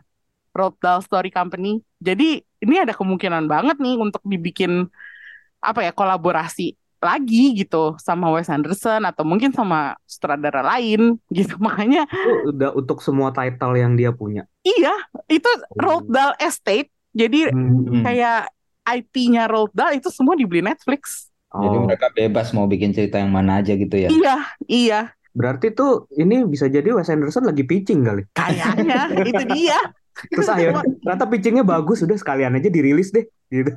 [0.54, 1.82] Roald Dahl Story Company.
[1.98, 4.86] Jadi ini ada kemungkinan banget nih untuk dibikin
[5.58, 11.58] apa ya kolaborasi lagi gitu sama Wes Anderson atau mungkin sama sutradara lain gitu.
[11.60, 14.46] Makanya itu udah untuk semua title yang dia punya.
[14.64, 14.94] Iya
[15.28, 16.88] itu Roald Dahl Estate.
[17.14, 18.02] Jadi hmm.
[18.02, 18.50] kayak
[18.84, 21.28] IP-nya Roald Dahl itu semua dibeli Netflix.
[21.54, 21.62] Oh.
[21.62, 24.10] jadi mereka bebas mau bikin cerita yang mana aja gitu ya?
[24.10, 24.36] Iya
[24.66, 25.00] iya.
[25.34, 28.26] Berarti tuh ini bisa jadi Wes Anderson lagi pitching kali?
[28.34, 29.78] Kayaknya itu dia
[30.30, 33.26] Terus akhirnya ternyata pitchingnya bagus, udah sekalian aja dirilis deh.
[33.50, 33.70] Gitu.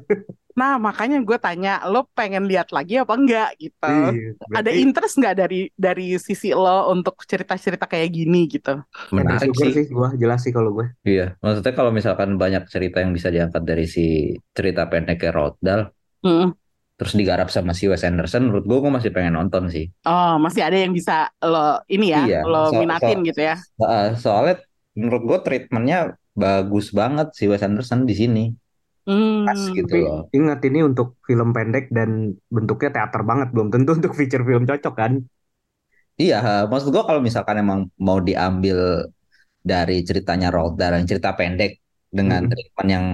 [0.58, 3.94] Nah makanya gue tanya, lo pengen lihat lagi apa enggak gitu?
[3.94, 4.58] Iya, berarti...
[4.58, 8.82] Ada interest nggak dari dari sisi lo untuk cerita-cerita kayak gini gitu?
[9.14, 9.70] Menarik sih.
[9.70, 10.90] sih gue jelas sih kalau gue.
[11.06, 15.94] Iya, maksudnya kalau misalkan banyak cerita yang bisa diangkat dari si cerita pendek Roald Dahl,
[16.26, 16.50] mm.
[16.98, 19.94] terus digarap sama si Wes Anderson, menurut gue gue masih pengen nonton sih.
[20.10, 23.56] Oh, masih ada yang bisa lo ini ya, iya, lo so, minatin so, gitu ya?
[24.18, 24.58] soalnya
[24.98, 28.46] menurut gue treatmentnya bagus banget si Wes Anderson di sini.
[29.10, 29.48] Hmm.
[29.48, 30.30] Pas gitu loh.
[30.30, 34.94] Ingat ini untuk film pendek dan bentuknya teater banget, belum tentu untuk feature film cocok
[34.94, 35.26] kan?
[36.18, 39.10] Iya, maksud gua kalau misalkan emang mau diambil
[39.62, 41.82] dari ceritanya Roald Dahl, cerita pendek
[42.14, 42.52] dengan hmm.
[42.54, 43.06] treatment yang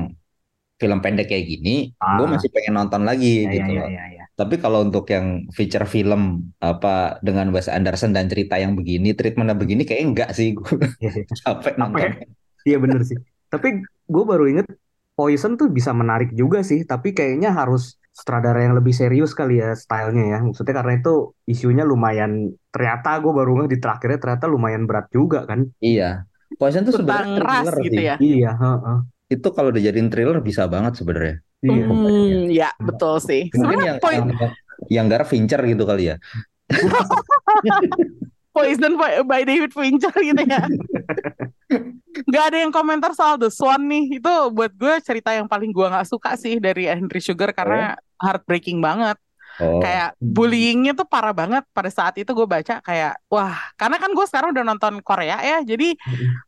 [0.81, 2.19] film pendek kayak gini, ah.
[2.19, 3.87] gue masih pengen nonton lagi ya, gitu ya, loh.
[3.87, 8.75] Ya, ya, Tapi kalau untuk yang feature film apa dengan Wes Anderson dan cerita yang
[8.75, 10.75] begini, treatmentnya begini, kayak enggak sih gue
[11.39, 12.11] capek nonton.
[12.63, 13.19] Iya bener sih.
[13.51, 14.67] Tapi gue baru inget
[15.13, 16.83] Poison tuh bisa menarik juga sih.
[16.83, 20.39] Tapi kayaknya harus sutradara yang lebih serius kali ya stylenya ya.
[20.41, 21.13] Maksudnya karena itu
[21.45, 22.55] isunya lumayan.
[22.73, 25.69] Ternyata gue baru nggak di terakhirnya ternyata lumayan berat juga kan.
[25.79, 26.25] Iya.
[26.57, 28.05] Poison tuh sebenarnya thriller gitu sih.
[28.09, 28.15] ya.
[28.17, 28.51] Iya.
[28.57, 28.99] Uh, uh.
[29.29, 31.35] Itu kalau dijadiin thriller bisa banget sebenarnya.
[31.63, 31.85] Iya.
[31.87, 33.47] Hmm, ya betul sih.
[33.53, 34.27] Mungkin yang, yang
[34.91, 36.15] yang garap Fincher gitu kali ya.
[38.53, 40.61] Poison by David Fincher gitu ya.
[42.29, 44.21] Gak ada yang komentar soal The Swan nih.
[44.21, 48.21] Itu buat gue cerita yang paling gue gak suka sih dari Henry Sugar karena oh.
[48.21, 49.17] heartbreaking banget.
[49.61, 49.81] Oh.
[49.81, 54.25] Kayak bullyingnya tuh parah banget pada saat itu gue baca kayak wah karena kan gue
[54.25, 55.93] sekarang udah nonton Korea ya jadi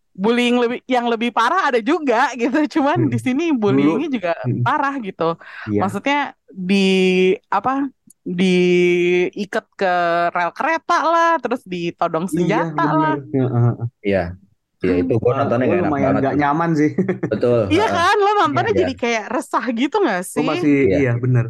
[0.09, 3.11] bullying lebih yang lebih parah ada juga gitu cuman hmm.
[3.13, 4.33] di sini bullyingnya juga
[4.65, 5.38] parah gitu
[5.69, 5.85] yeah.
[5.85, 7.93] maksudnya di apa
[8.25, 9.93] diikat ke
[10.33, 13.15] rel kereta lah, terus ditodong iya, senjata iya, lah.
[14.01, 14.25] Iya.
[14.86, 16.21] Iya itu gue nontonnya gak enak banget.
[16.21, 16.91] Gak nyaman sih.
[17.34, 17.60] Betul.
[17.74, 19.02] iya kan, lo nontonnya iya, jadi iya.
[19.02, 20.39] kayak resah gitu gak sih?
[20.41, 21.45] Oh, masih iya, iya bener.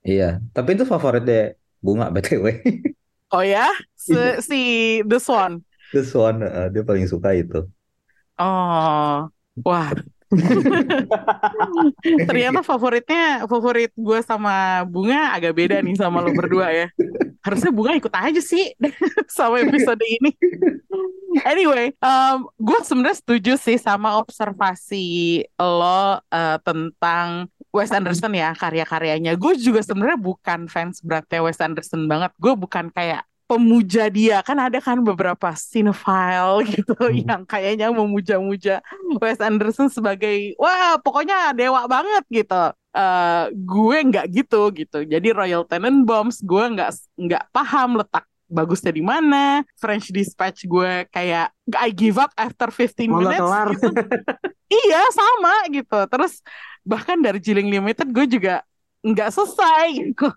[0.00, 2.46] Iya, tapi itu favorit deh bunga btw.
[3.34, 4.60] oh ya, si, si
[5.08, 5.64] The Swan.
[5.96, 7.64] The Swan, uh, dia paling suka itu.
[8.40, 9.28] Oh,
[9.64, 9.90] wah
[12.28, 16.86] Ternyata favoritnya favorit gue sama Bunga agak beda nih sama lo berdua ya.
[17.42, 18.70] Harusnya Bunga ikut aja sih
[19.36, 20.30] sama episode ini.
[21.46, 29.38] Anyway, um, gue sebenarnya setuju sih sama observasi lo uh, tentang Wes Anderson ya karya-karyanya.
[29.38, 32.34] Gue juga sebenarnya bukan fans beratnya Wes Anderson banget.
[32.34, 37.26] Gue bukan kayak pemuja dia kan ada kan beberapa cinephile gitu hmm.
[37.26, 38.78] yang kayaknya memuja-muja
[39.18, 45.66] Wes Anderson sebagai wah pokoknya dewa banget gitu uh, gue nggak gitu gitu jadi Royal
[45.66, 52.18] Tenenbaums gue nggak nggak paham letak bagusnya di mana French Dispatch gue kayak I give
[52.18, 53.46] up after 15 minutes
[53.78, 53.88] gitu.
[54.84, 56.42] iya sama gitu terus
[56.82, 58.66] bahkan dari Jiling Limited gue juga
[59.00, 60.28] nggak selesai gitu.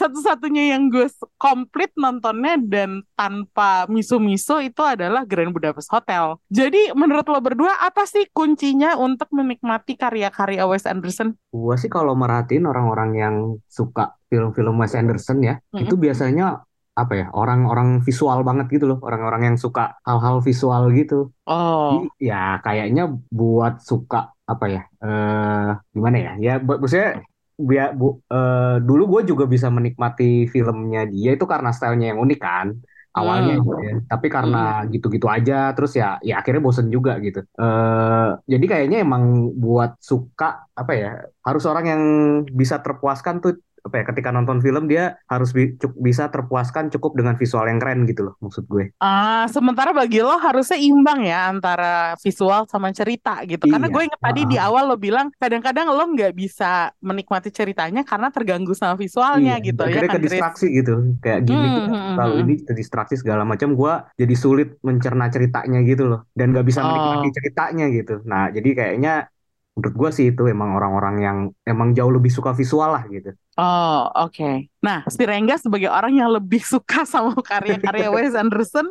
[0.00, 6.40] Satu-satunya yang gue komplit nontonnya dan tanpa miso-miso itu adalah Grand Budapest Hotel.
[6.48, 11.36] Jadi menurut lo berdua apa sih kuncinya untuk menikmati karya-karya Wes Anderson?
[11.52, 13.36] Gue sih kalau merhatiin orang-orang yang
[13.68, 15.82] suka film-film Wes Anderson ya, mm -hmm.
[15.84, 16.64] itu biasanya
[16.98, 22.26] apa ya orang-orang visual banget gitu loh orang-orang yang suka hal-hal visual gitu oh Jadi,
[22.26, 27.22] ya kayaknya buat suka apa ya eh gimana ya ya maksudnya
[27.58, 32.40] dia bu, uh, dulu gue juga bisa menikmati filmnya dia itu karena stylenya yang unik
[32.42, 32.74] kan
[33.18, 33.62] awalnya hmm.
[33.66, 33.94] gitu ya.
[34.06, 34.86] Tapi karena hmm.
[34.94, 35.36] gitu-gitu hmm.
[35.42, 37.42] aja terus ya ya akhirnya bosen juga gitu.
[37.58, 41.12] Uh, jadi kayaknya emang buat suka apa ya
[41.42, 42.02] harus orang yang
[42.46, 43.58] bisa terpuaskan tuh
[43.88, 48.04] apa ya ketika nonton film dia harus bi bisa terpuaskan cukup dengan visual yang keren
[48.04, 48.92] gitu loh maksud gue.
[49.00, 53.66] Ah, sementara bagi lo harusnya imbang ya antara visual sama cerita gitu.
[53.66, 53.72] Iya.
[53.76, 58.28] Karena gue inget tadi di awal lo bilang kadang-kadang lo nggak bisa menikmati ceritanya karena
[58.28, 59.66] terganggu sama visualnya iya.
[59.66, 60.20] gitu ya kan.
[60.20, 60.94] ke distraksi gitu.
[61.24, 62.40] Kayak gini hmm, hmm, hmm, hmm.
[62.44, 67.28] ini distraksi segala macam gue jadi sulit mencerna ceritanya gitu loh dan nggak bisa menikmati
[67.28, 67.34] oh.
[67.34, 68.14] ceritanya gitu.
[68.28, 69.32] Nah, jadi kayaknya
[69.78, 73.30] menurut gue sih itu emang orang-orang yang emang jauh lebih suka visual lah gitu.
[73.54, 74.34] Oh oke.
[74.34, 74.66] Okay.
[74.82, 78.90] Nah si Rengga sebagai orang yang lebih suka sama karya-karya Wes Anderson,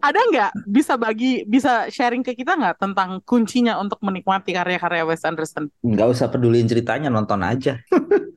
[0.00, 5.20] ada nggak bisa bagi bisa sharing ke kita nggak tentang kuncinya untuk menikmati karya-karya Wes
[5.28, 5.68] Anderson?
[5.84, 7.76] Nggak usah peduliin ceritanya, nonton aja.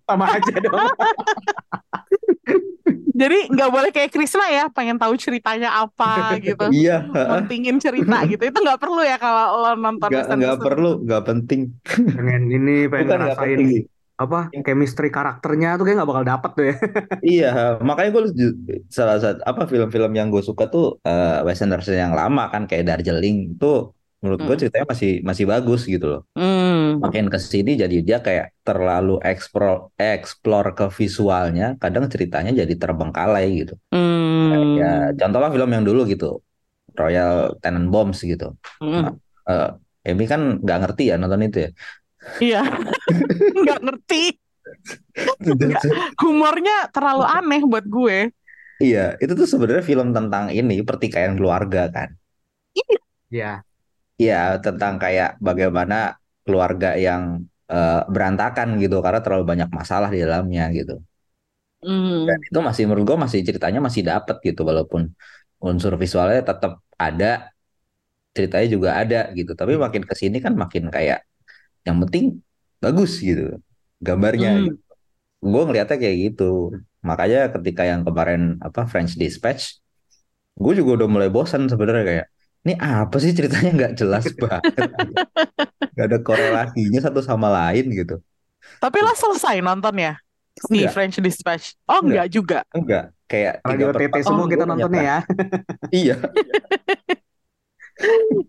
[0.03, 0.84] Sama aja dong.
[3.20, 6.72] Jadi nggak boleh kayak Krisna ya, pengen tahu ceritanya apa gitu.
[6.72, 7.03] iya.
[7.36, 8.39] Pentingin cerita gitu.
[8.39, 10.07] Itu nggak perlu ya kalau lo nonton.
[10.07, 11.76] Nggak nggak perlu, nggak penting.
[12.15, 13.59] Pengen ini pengen Bukan ngerasain
[14.20, 16.76] apa chemistry karakternya tuh kayak nggak bakal dapet tuh ya.
[17.24, 18.51] iya, makanya gue
[18.91, 22.84] salah satu apa film-film yang gue suka tuh uh, Wes Anderson yang lama kan kayak
[22.84, 24.61] Darjeeling itu menurut gue hmm.
[24.67, 26.22] ceritanya masih masih bagus gitu loh.
[26.36, 26.99] Mm.
[26.99, 33.47] Makin ke sini jadi dia kayak terlalu eksplor eksplor ke visualnya, kadang ceritanya jadi terbengkalai
[33.63, 33.80] gitu.
[33.95, 34.76] Mm.
[34.76, 36.43] Ya contohnya film yang dulu gitu,
[36.99, 38.59] Royal Tenenbaums gitu.
[38.84, 38.91] Mm.
[39.07, 39.13] Nah,
[39.47, 39.70] uh,
[40.03, 41.72] Emi kan nggak ngerti ya nonton itu ya.
[42.43, 42.61] Iya,
[43.63, 44.24] nggak ngerti.
[46.22, 48.30] humornya terlalu aneh buat gue.
[48.80, 52.09] Iya, itu tuh sebenarnya film tentang ini pertikaian keluarga kan.
[52.76, 52.97] Iya.
[53.30, 53.51] Iya,
[54.59, 60.99] tentang kayak bagaimana keluarga yang uh, berantakan gitu karena terlalu banyak masalah di dalamnya gitu.
[61.80, 62.28] Mm.
[62.28, 65.15] Dan itu masih menurut gue masih ceritanya masih dapet gitu walaupun
[65.63, 67.53] unsur visualnya tetap ada,
[68.36, 69.55] ceritanya juga ada gitu.
[69.55, 71.24] Tapi makin ke sini kan makin kayak
[71.88, 72.43] yang penting
[72.84, 73.63] bagus gitu
[74.03, 74.51] gambarnya.
[74.59, 74.63] Mm.
[74.67, 74.80] Gitu.
[75.39, 76.76] Gue ngeliatnya kayak gitu.
[76.99, 79.80] Makanya ketika yang kemarin apa French Dispatch,
[80.59, 82.28] gue juga udah mulai bosan sebenarnya kayak
[82.68, 83.72] ini apa sih ceritanya?
[83.72, 84.64] Nggak jelas banget.
[85.95, 88.20] Nggak ada korelasinya satu sama lain gitu.
[88.84, 90.14] Tapi lah selesai nonton ya
[90.68, 90.91] si enggak.
[90.91, 91.80] French Dispatch.
[91.88, 92.60] Oh enggak, enggak juga?
[92.76, 93.05] Enggak.
[93.30, 95.20] Kayak tiga OTT semua kita nontonnya ya.
[95.93, 96.16] Iya.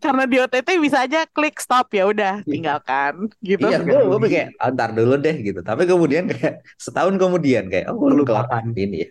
[0.03, 2.51] Karena di OTT bisa aja klik stop ya udah iya.
[2.51, 3.67] tinggalkan gitu.
[3.67, 5.61] Iya gue gue kayak antar dulu deh gitu.
[5.63, 9.11] Tapi kemudian kayak setahun kemudian kayak oh gue lupa ini ya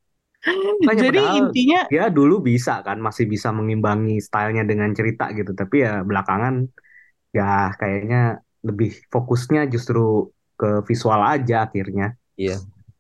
[0.87, 5.85] Makanya Jadi intinya ya dulu bisa kan masih bisa mengimbangi stylenya dengan cerita gitu tapi
[5.85, 6.69] ya belakangan
[7.33, 12.19] ya kayaknya lebih fokusnya justru ke visual aja akhirnya.
[12.35, 12.59] Iya.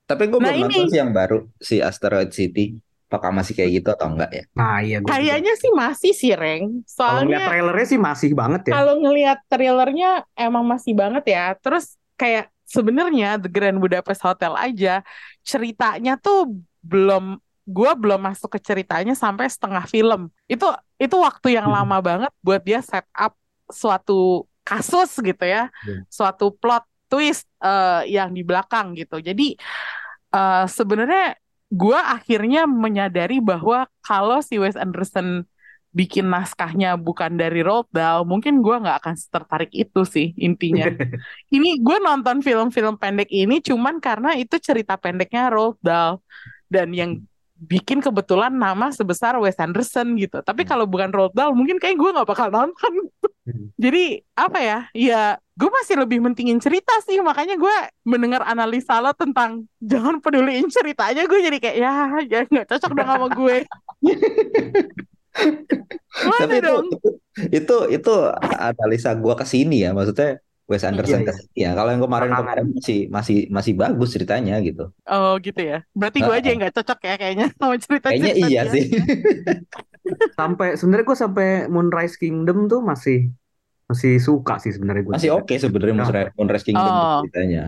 [0.09, 2.78] Tapi gue nah belum nonton sih yang baru si Asteroid City.
[3.09, 4.44] Apakah masih kayak gitu atau enggak ya?
[4.53, 4.99] Nah iya.
[5.01, 6.84] Kayaknya sih masih sih Reng.
[6.84, 8.74] Soalnya kalau ngeliat trailernya sih masih banget ya.
[8.76, 11.44] Kalau ngelihat trailernya emang masih banget ya.
[11.57, 15.01] Terus kayak sebenarnya The Grand Budapest Hotel aja
[15.40, 20.64] ceritanya tuh belum gue belum masuk ke ceritanya sampai setengah film itu
[20.97, 21.76] itu waktu yang hmm.
[21.76, 23.37] lama banget buat dia set up
[23.68, 26.09] suatu kasus gitu ya hmm.
[26.09, 29.57] suatu plot twist uh, yang di belakang gitu jadi
[30.33, 31.37] uh, sebenarnya
[31.68, 35.45] gue akhirnya menyadari bahwa kalau si Wes Anderson
[35.93, 40.85] bikin naskahnya bukan dari Roald Dahl, mungkin gue nggak akan tertarik itu sih intinya.
[41.57, 46.20] ini gue nonton film-film pendek ini cuman karena itu cerita pendeknya Roald Dahl
[46.69, 47.21] dan yang
[47.59, 50.39] bikin kebetulan nama sebesar Wes Anderson gitu.
[50.39, 50.71] Tapi hmm.
[50.71, 53.11] kalau bukan Roald Dahl mungkin kayak gue nggak bakal nonton.
[53.43, 53.75] Hmm.
[53.83, 54.79] Jadi apa ya?
[54.95, 55.23] Ya
[55.59, 57.19] gue masih lebih mentingin cerita sih.
[57.19, 61.27] Makanya gue mendengar analisa lo tentang jangan peduliin ceritanya.
[61.27, 61.93] Gue jadi kayak ya
[62.31, 63.57] ya nggak cocok dong sama gue.
[66.19, 67.11] Tapi itu, itu
[67.55, 68.14] itu itu
[68.59, 69.91] analisa gue ke sini ya.
[69.95, 71.41] Maksudnya Wes Anderson iya, iya.
[71.57, 71.71] ya.
[71.73, 74.93] Kalau yang kemarin-kemarin masih masih masih bagus ceritanya gitu.
[75.09, 75.81] Oh gitu ya.
[75.97, 78.07] Berarti gue uh, aja yang nggak cocok ya kayaknya sama cerita.
[78.12, 78.85] Kayaknya iya sih.
[80.39, 83.33] sampai sebenarnya gue sampai Moonrise Kingdom tuh masih
[83.89, 85.14] masih suka sih sebenarnya gue.
[85.16, 86.29] Masih oke okay sebenarnya nah.
[86.37, 87.25] Moonrise Kingdom oh.
[87.25, 87.64] ceritanya.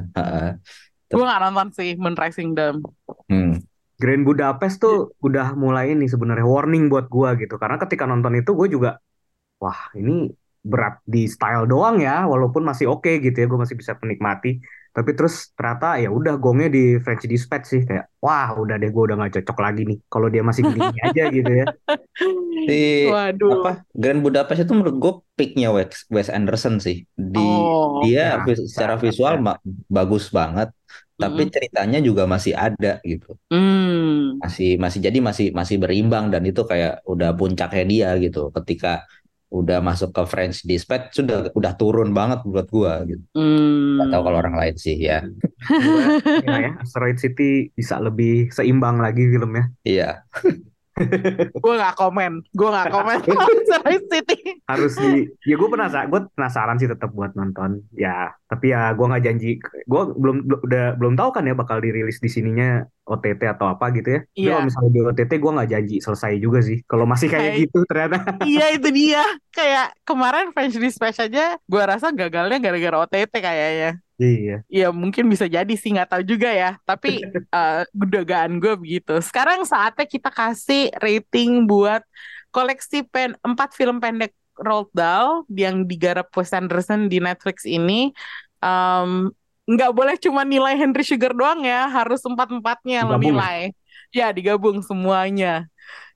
[1.09, 2.85] gue nggak nonton sih Moonrise Kingdom.
[3.33, 3.65] Hmm.
[3.97, 8.57] Grand Budapest tuh udah mulai ini sebenarnya warning buat gue gitu karena ketika nonton itu
[8.57, 8.97] gue juga
[9.61, 13.77] wah ini berat di style doang ya walaupun masih oke okay gitu ya gue masih
[13.81, 18.75] bisa menikmati tapi terus ternyata ya udah gongnya di French Dispatch sih kayak wah udah
[18.75, 21.67] deh gue udah nggak cocok lagi nih kalau dia masih gini aja gitu ya
[22.69, 23.63] di Waduh.
[23.63, 28.55] apa Grand Budapest itu menurut gue picknya Wes, Wes Anderson sih di oh, dia ya,
[28.67, 29.55] secara visual ya.
[29.87, 30.75] bagus banget
[31.21, 31.51] tapi mm.
[31.55, 34.43] ceritanya juga masih ada gitu mm.
[34.43, 39.07] masih masih jadi masih masih berimbang dan itu kayak udah puncaknya dia gitu ketika
[39.51, 43.23] udah masuk ke French Dispatch sudah udah turun banget buat gua gitu.
[43.35, 43.99] Hmm.
[43.99, 45.27] Gak tahu kalau orang lain sih ya.
[46.47, 49.75] ya, Asteroid City bisa lebih seimbang lagi filmnya.
[49.83, 50.23] Iya.
[51.65, 53.19] gue gak komen gue gak komen
[53.69, 58.75] Sunrise City harus di ya gue penasaran gue penasaran sih tetap buat nonton ya tapi
[58.75, 62.85] ya gue nggak janji gue belum udah belum tahu kan ya bakal dirilis di sininya
[63.11, 64.55] OTT atau apa gitu ya yeah.
[64.55, 67.79] kalau misalnya di OTT gue nggak janji selesai juga sih kalau masih kayak, kayak gitu
[67.91, 68.17] ternyata
[68.51, 74.61] iya itu dia kayak kemarin French Dispatch aja gue rasa gagalnya gara-gara OTT kayaknya Iya.
[74.69, 76.77] Ya mungkin bisa jadi sih nggak tahu juga ya.
[76.85, 77.25] Tapi
[77.57, 79.17] uh, dugaan gue begitu.
[79.25, 82.05] Sekarang saatnya kita kasih rating buat
[82.53, 88.13] koleksi pen empat film pendek Roald Dahl yang digarap Wes Anderson di Netflix ini.
[88.61, 89.33] Um,
[89.71, 93.71] nggak boleh cuma nilai Henry Sugar doang ya, harus empat empatnya lo nilai.
[94.11, 95.71] Ya digabung semuanya.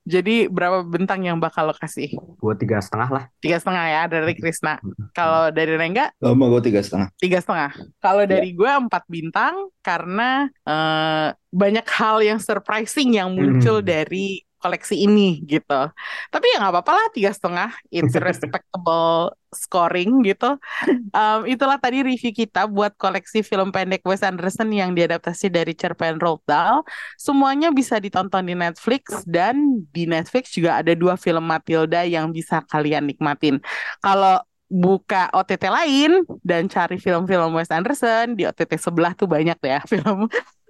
[0.05, 2.13] Jadi berapa bentang yang bakal lo kasih?
[2.37, 3.23] Gue tiga setengah lah.
[3.41, 4.77] Tiga setengah ya dari Krisna.
[5.17, 6.13] Kalau dari Rengga?
[6.21, 7.09] Lama gue tiga setengah.
[7.17, 7.73] Tiga setengah.
[7.97, 8.37] Kalau iya.
[8.37, 13.87] dari gue empat bintang karena uh, banyak hal yang surprising yang muncul hmm.
[13.89, 15.93] dari koleksi ini gitu.
[16.33, 20.57] Tapi ya nggak apa-apa lah tiga setengah, it's respectable scoring gitu.
[21.13, 26.17] Um, itulah tadi review kita buat koleksi film pendek Wes Anderson yang diadaptasi dari cerpen
[26.17, 26.81] Roald Dahl.
[27.21, 32.65] Semuanya bisa ditonton di Netflix dan di Netflix juga ada dua film Matilda yang bisa
[32.65, 33.61] kalian nikmatin.
[34.01, 39.79] Kalau buka OTT lain dan cari film-film Wes Anderson di OTT sebelah tuh banyak ya
[39.91, 40.25] film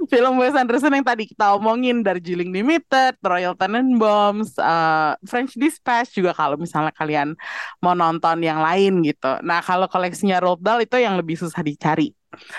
[0.13, 6.33] film Wes Anderson yang tadi kita omongin Darjeeling Limited, Royal Tenenbaums, uh, French Dispatch juga
[6.33, 7.35] kalau misalnya kalian
[7.81, 9.41] mau nonton yang lain gitu.
[9.41, 12.13] Nah kalau koleksinya Roald Dahl itu yang lebih susah dicari.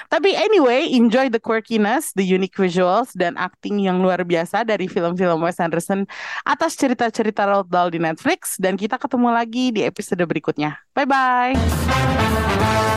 [0.08, 5.44] Tapi anyway, enjoy the quirkiness, the unique visuals, dan acting yang luar biasa dari film-film
[5.44, 6.08] Wes Anderson
[6.48, 8.56] atas cerita-cerita Roald Dahl di Netflix.
[8.56, 10.80] Dan kita ketemu lagi di episode berikutnya.
[10.96, 12.95] Bye-bye!